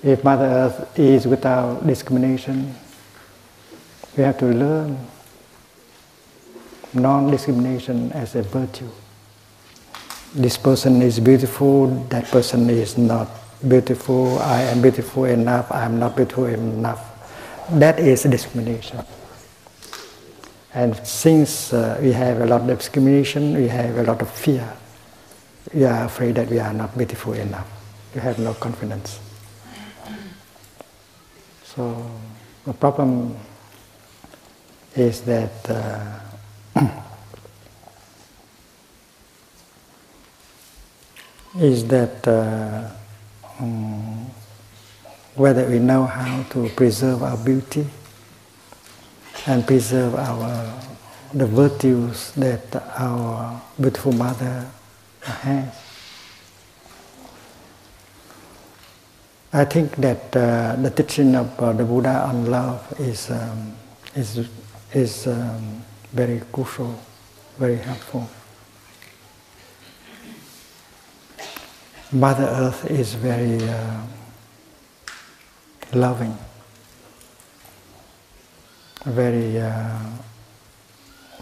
[0.01, 2.73] If Mother Earth is without discrimination,
[4.15, 4.97] we have to learn
[6.93, 8.89] non-discrimination as a virtue.
[10.35, 13.27] This person is beautiful, that person is not
[13.67, 17.01] beautiful, I am beautiful enough, I am not beautiful enough.
[17.71, 19.03] That is discrimination.
[20.73, 24.71] And since uh, we have a lot of discrimination, we have a lot of fear.
[25.73, 27.67] We are afraid that we are not beautiful enough.
[28.13, 29.19] We have no confidence.
[31.63, 32.05] So
[32.65, 33.35] the problem
[34.95, 36.19] is that uh,
[41.57, 42.89] is that uh,
[43.59, 44.25] um,
[45.35, 47.87] whether we know how to preserve our beauty
[49.47, 50.81] and preserve our
[51.33, 54.67] the virtues that our beautiful mother
[55.21, 55.75] has.
[59.53, 63.75] I think that uh, the teaching of uh, the Buddha on love is um,
[64.15, 64.47] is
[64.93, 66.99] is um, very crucial,
[67.57, 68.27] very helpful.
[72.11, 74.01] Mother Earth is very uh,
[75.93, 76.35] loving,
[79.05, 79.99] very uh,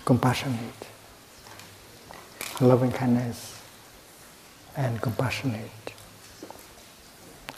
[0.04, 0.88] compassionate,
[2.60, 3.62] loving kindness
[4.76, 5.94] and compassionate.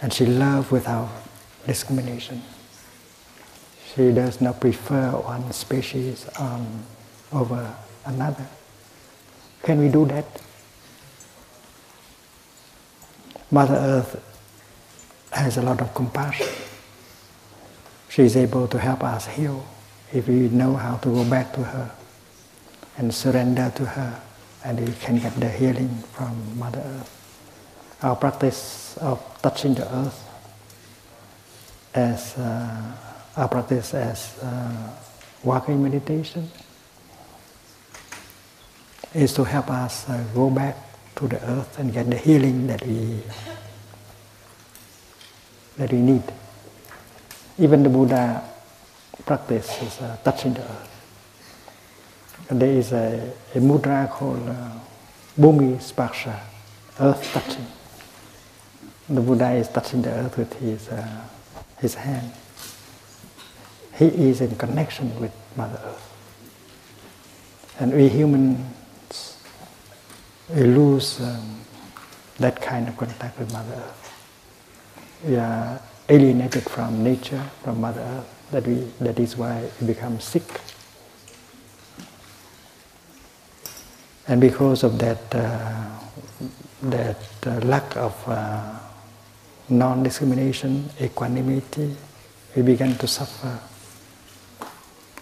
[0.03, 1.09] And she loves without
[1.65, 2.43] discrimination.
[3.95, 6.83] She does not prefer one species on
[7.33, 7.75] over
[8.05, 8.45] another.
[9.63, 10.41] Can we do that?
[13.51, 14.23] Mother Earth
[15.31, 16.47] has a lot of compassion.
[18.09, 19.65] She is able to help us heal
[20.13, 21.91] if we know how to go back to her
[22.97, 24.21] and surrender to her,
[24.65, 27.09] and we can get the healing from Mother Earth.
[28.03, 30.19] Our practice of touching the earth
[31.93, 32.91] as uh,
[33.37, 34.91] our practice as uh,
[35.43, 36.49] walking meditation
[39.13, 40.75] is to help us uh, go back
[41.15, 43.21] to the earth and get the healing that we
[45.77, 46.23] that we need.
[47.57, 48.43] Even the Buddha
[49.25, 50.89] practices uh, touching the earth.
[52.49, 54.71] And there is a, a mudra called uh,
[55.39, 56.39] Bhumi Sparsha,
[56.99, 57.65] earth touching.
[59.07, 61.21] The Buddha is touching the earth with his, uh,
[61.79, 62.31] his hand.
[63.97, 66.13] He is in connection with Mother Earth.
[67.79, 68.59] And we humans
[70.53, 71.59] we lose um,
[72.37, 75.21] that kind of contact with Mother Earth.
[75.25, 78.35] We are alienated from nature, from Mother Earth.
[78.51, 80.43] That we that is why we become sick.
[84.27, 85.85] And because of that uh,
[86.81, 88.79] that uh, lack of uh,
[89.69, 91.95] non-discrimination, equanimity,
[92.55, 93.59] we begin to suffer.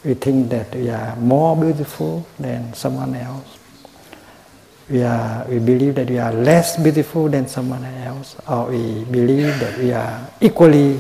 [0.06, 3.57] We think that we are more beautiful than someone else
[4.90, 9.60] we, are, we believe that we are less beautiful than someone else, or we believe
[9.60, 11.00] that we are equally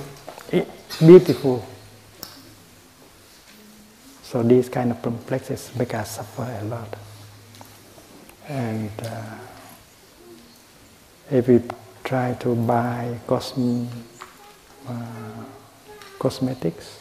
[1.00, 1.66] beautiful.
[4.24, 6.96] So these kind of complexes make us suffer a lot.
[8.50, 9.36] And uh,
[11.32, 11.62] if we
[12.04, 13.88] try to buy cosm,
[14.88, 15.44] uh,
[16.20, 17.00] cosmetics,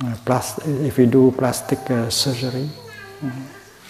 [0.00, 2.68] uh, plus, if we do plastic uh, surgery.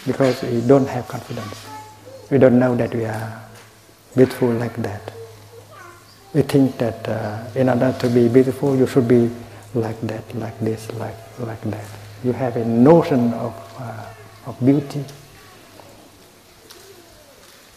[0.06, 1.66] Because we don't have confidence.
[2.30, 3.42] We don't know that we are
[4.16, 5.12] beautiful like that.
[6.34, 9.30] We think that uh, in order to be beautiful, you should be
[9.74, 11.84] like that, like this, like, like that.
[12.24, 14.06] You have a notion of, uh,
[14.46, 15.05] of beauty.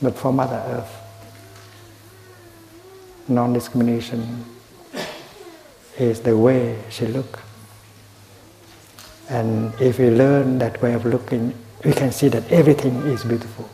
[0.02, 0.92] But for Mother Earth,
[3.28, 4.46] non-discrimination
[5.98, 7.40] is the way she looks.
[9.32, 11.54] And if we learn that way of looking,
[11.86, 13.70] we can see that everything is beautiful.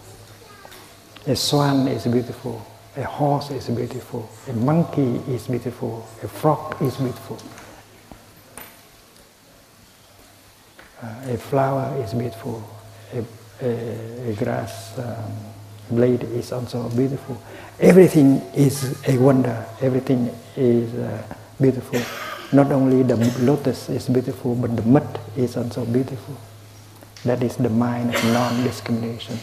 [1.26, 2.64] A swan is beautiful,
[2.96, 7.40] a horse is beautiful, a monkey is beautiful, a frog is beautiful,
[11.02, 12.64] uh, a flower is beautiful,
[13.14, 13.26] a,
[13.66, 15.34] a, a grass um,
[15.90, 17.42] blade is also beautiful.
[17.80, 21.24] Everything is a wonder, everything is uh,
[21.60, 22.00] beautiful.
[22.52, 26.36] Not only the lotus is beautiful, but the mud is also beautiful.
[27.26, 29.38] That is the mind of non-discrimination.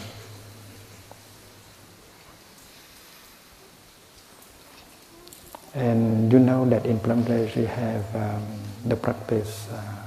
[5.74, 8.42] And you know that in Plum Village we have um,
[8.86, 10.06] the practice uh,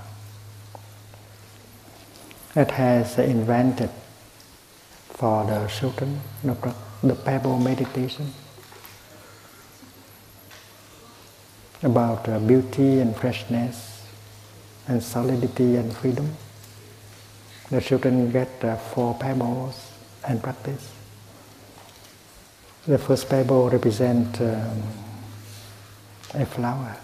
[2.54, 3.92] that has invented
[5.10, 6.56] for the children the,
[7.04, 8.34] the pebble meditation
[11.84, 14.06] about uh, beauty and freshness
[14.88, 16.36] and solidity and freedom.
[17.70, 19.92] The children get uh, four pebbles
[20.28, 20.92] and practice.
[22.88, 24.82] The first pebble represents um,
[26.34, 26.96] a flower.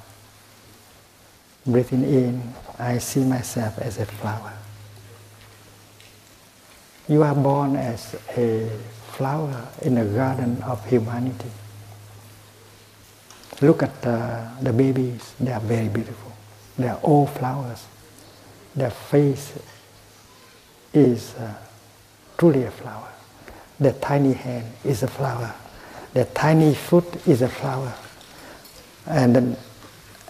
[1.66, 4.54] Breathing in, I see myself as a flower.
[7.08, 8.70] You are born as a
[9.12, 11.52] flower in the garden of humanity.
[13.62, 16.32] Look at uh, the babies, they are very beautiful.
[16.78, 17.86] They are all flowers.
[18.76, 19.54] Their face
[20.94, 21.54] is uh,
[22.38, 23.10] truly a flower.
[23.80, 25.54] Their tiny hand is a flower.
[26.14, 27.94] Their tiny foot is a flower
[29.06, 29.58] and the,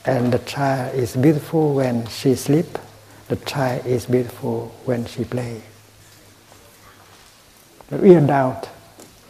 [0.05, 2.77] and the child is beautiful when she sleep.
[3.27, 5.61] The child is beautiful when she plays.
[7.89, 8.69] But are doubt,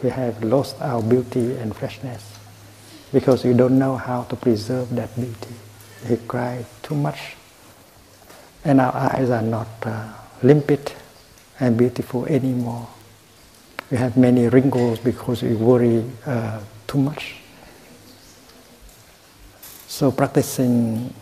[0.02, 2.33] we have lost our beauty and freshness
[3.14, 5.54] because we don't know how to preserve that beauty.
[6.10, 7.36] We cry too much,
[8.64, 10.12] and our eyes are not uh,
[10.42, 10.92] limpid
[11.60, 12.88] and beautiful anymore.
[13.88, 17.36] We have many wrinkles because we worry uh, too much.
[19.86, 21.14] So practicing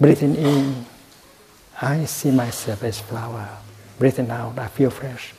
[0.00, 0.84] breathing in,
[1.80, 3.48] I see myself as flower.
[4.00, 5.32] Breathing out, I feel fresh.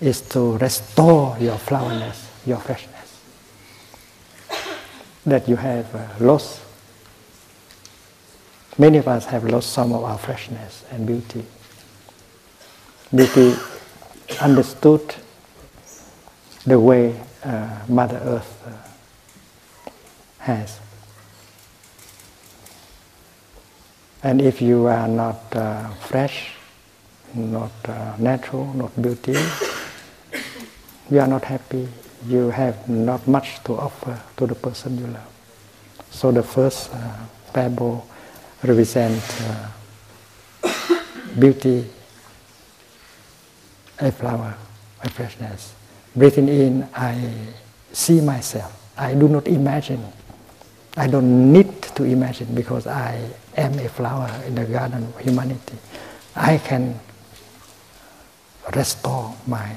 [0.00, 2.91] Is to restore your flowerness, your freshness
[5.26, 6.60] that you have uh, lost.
[8.78, 11.44] Many of us have lost some of our freshness and beauty.
[13.14, 13.54] Beauty
[14.40, 15.14] understood
[16.64, 19.90] the way uh, Mother Earth uh,
[20.38, 20.80] has.
[24.22, 26.54] And if you are not uh, fresh,
[27.34, 29.36] not uh, natural, not beauty,
[31.10, 31.88] you are not happy.
[32.26, 35.28] You have not much to offer to the person you love.
[36.10, 37.16] So the first uh,
[37.52, 38.06] pebble
[38.62, 39.68] represents uh,
[41.38, 41.86] beauty,
[43.98, 44.54] a flower,
[45.02, 45.74] a freshness.
[46.14, 47.32] Breathing in, I
[47.92, 48.72] see myself.
[48.96, 50.04] I do not imagine
[50.96, 53.16] I don't need to imagine because I
[53.56, 55.78] am a flower in the garden of humanity.
[56.36, 57.00] I can
[58.76, 59.72] restore my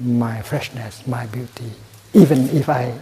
[0.00, 1.70] my freshness, my beauty,
[2.14, 2.94] even if I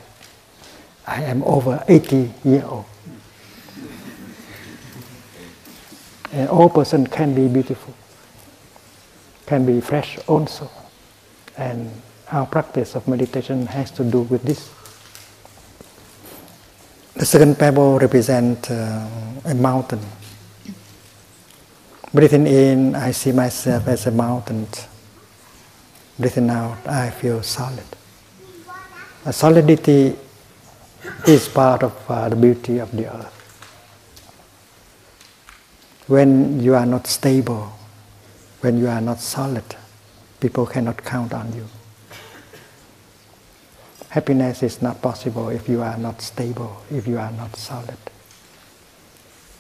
[1.07, 2.85] I am over 80 years old.
[6.33, 7.95] And all person can be beautiful,
[9.47, 10.69] can be fresh also.
[11.57, 11.91] And
[12.33, 14.69] our practice of meditation has to do with this.
[17.15, 19.09] The second pebble represents uh,
[19.45, 20.01] a mountain.
[22.13, 24.67] Breathing in, I see myself as a mountain.
[26.19, 27.85] Breathing out, I feel solid.
[29.31, 30.17] Solidity
[31.27, 33.33] is part of uh, the beauty of the earth.
[36.07, 37.73] When you are not stable,
[38.61, 39.65] when you are not solid,
[40.41, 41.67] people cannot count on you.
[44.09, 47.99] Happiness is not possible if you are not stable, if you are not solid.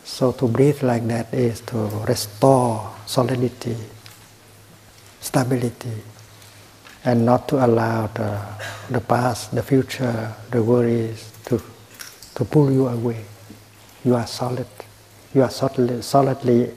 [0.04, 1.76] So to breathe like that is to
[2.08, 3.76] restore solidity,
[5.20, 6.02] stability,
[7.06, 8.38] and not to allow the,
[8.90, 11.62] the past, the future, the worries to,
[12.34, 13.24] to pull you away.
[14.04, 14.66] You are solid.
[15.32, 16.74] You are solidly, solidly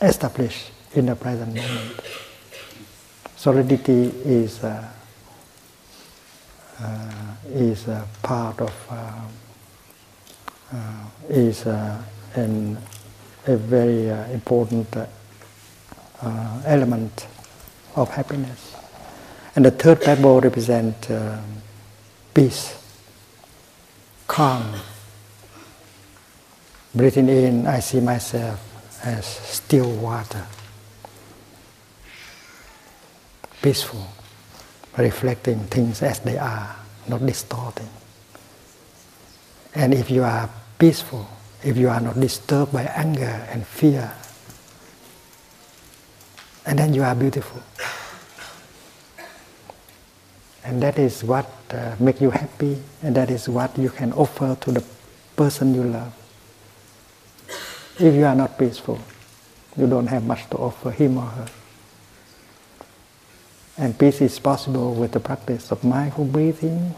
[0.00, 2.00] established in the present moment.
[3.36, 4.86] Solidity is uh,
[6.82, 9.12] uh, is a part of uh,
[10.72, 12.78] uh, is an,
[13.46, 14.96] a very important
[16.64, 17.26] element
[17.96, 18.69] of happiness.
[19.60, 21.38] And the third pebble represents uh,
[22.32, 22.82] peace,
[24.26, 24.72] calm.
[26.94, 28.58] Breathing in, I see myself
[29.04, 30.46] as still water,
[33.60, 34.06] peaceful
[34.96, 36.74] reflecting things as they are,
[37.06, 37.90] not distorting.
[39.74, 41.28] And if you are peaceful,
[41.62, 44.10] if you are not disturbed by anger and fear,
[46.64, 47.60] and then you are beautiful.
[50.64, 54.56] And that is what uh, makes you happy, and that is what you can offer
[54.60, 54.84] to the
[55.36, 56.12] person you love.
[57.98, 58.98] If you are not peaceful,
[59.76, 61.48] you don't have much to offer him or her.
[63.78, 66.94] And peace is possible with the practice of mindful breathing,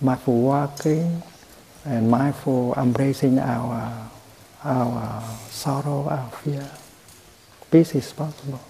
[0.00, 1.22] mindful walking,
[1.86, 4.10] and mindful embracing our,
[4.62, 6.68] our sorrow, our fear.
[7.70, 8.60] Peace is possible.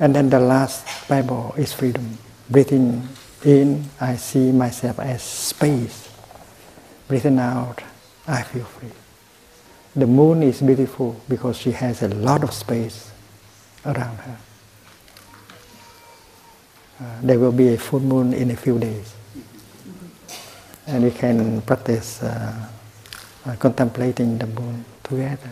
[0.00, 2.16] And then the last pebble is freedom.
[2.48, 3.06] Breathing
[3.44, 6.08] in, I see myself as space.
[7.06, 7.82] Breathing out,
[8.26, 8.88] I feel free.
[9.94, 13.10] The moon is beautiful because she has a lot of space
[13.84, 14.36] around her.
[17.00, 19.14] Uh, there will be a full moon in a few days.
[20.86, 22.68] And we can practice uh,
[23.46, 25.50] uh, contemplating the moon together.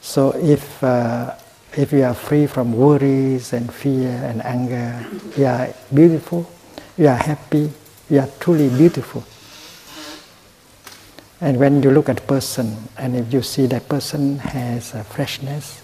[0.00, 1.34] So if uh,
[1.76, 5.04] if you are free from worries and fear and anger,
[5.36, 6.50] you are beautiful,
[6.96, 7.70] you are happy,
[8.08, 9.24] you are truly beautiful.
[11.40, 15.82] And when you look at person, and if you see that person has a freshness,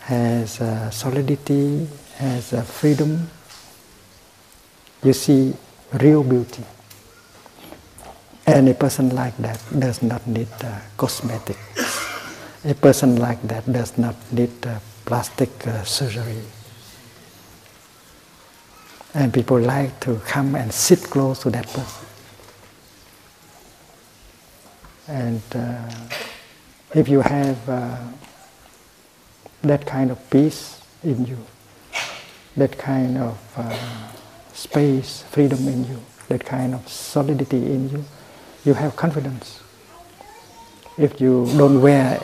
[0.00, 1.86] has a solidity,
[2.16, 3.30] has a freedom,
[5.02, 5.54] you see
[5.94, 6.64] real beauty.
[8.46, 12.07] And a person like that does not need uh, cosmetics.
[12.64, 16.42] A person like that does not need uh, plastic uh, surgery.
[19.14, 22.06] And people like to come and sit close to that person.
[25.06, 25.88] And uh,
[26.94, 27.96] if you have uh,
[29.62, 31.38] that kind of peace in you,
[32.56, 33.78] that kind of uh,
[34.52, 38.04] space, freedom in you, that kind of solidity in you,
[38.64, 39.62] you have confidence.
[40.98, 42.20] If you don't wear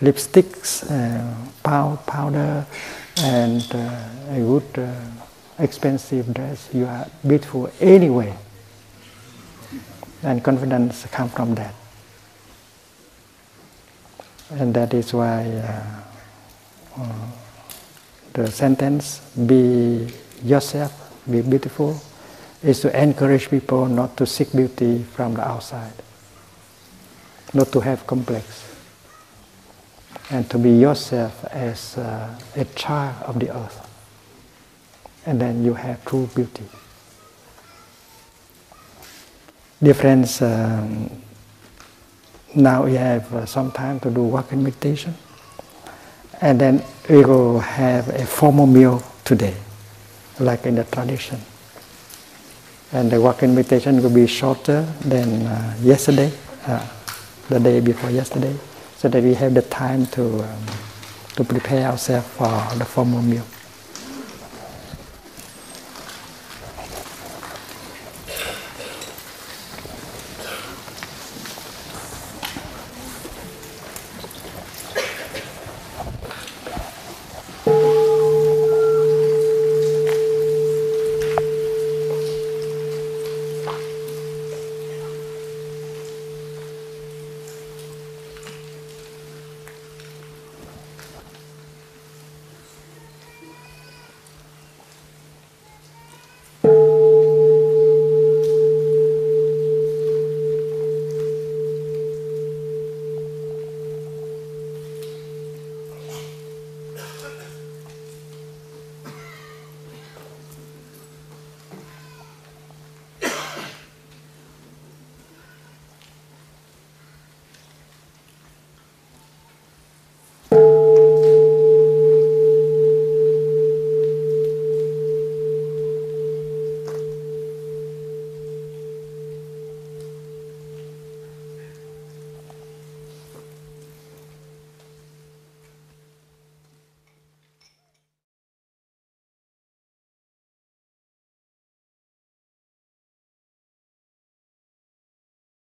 [0.00, 2.66] lipsticks, uh, powder,
[3.18, 4.92] and uh, a good uh,
[5.58, 8.36] expensive dress, you are beautiful anyway.
[10.22, 11.74] And confidence comes from that.
[14.50, 17.26] And that is why uh, uh,
[18.32, 20.08] the sentence, be
[20.42, 20.92] yourself,
[21.30, 22.00] be beautiful,
[22.62, 25.92] is to encourage people not to seek beauty from the outside,
[27.54, 28.65] not to have complex,
[30.30, 33.82] and to be yourself as uh, a child of the earth.
[35.24, 36.64] And then you have true beauty.
[39.82, 41.10] Dear friends, um,
[42.54, 45.14] now we have uh, some time to do walking meditation.
[46.40, 49.54] And then we will have a formal meal today,
[50.38, 51.40] like in the tradition.
[52.92, 56.32] And the walking meditation will be shorter than uh, yesterday,
[56.66, 56.86] uh,
[57.48, 58.56] the day before yesterday,
[59.06, 60.66] so that we have the time to, um,
[61.36, 63.44] to prepare ourselves for the formal meal.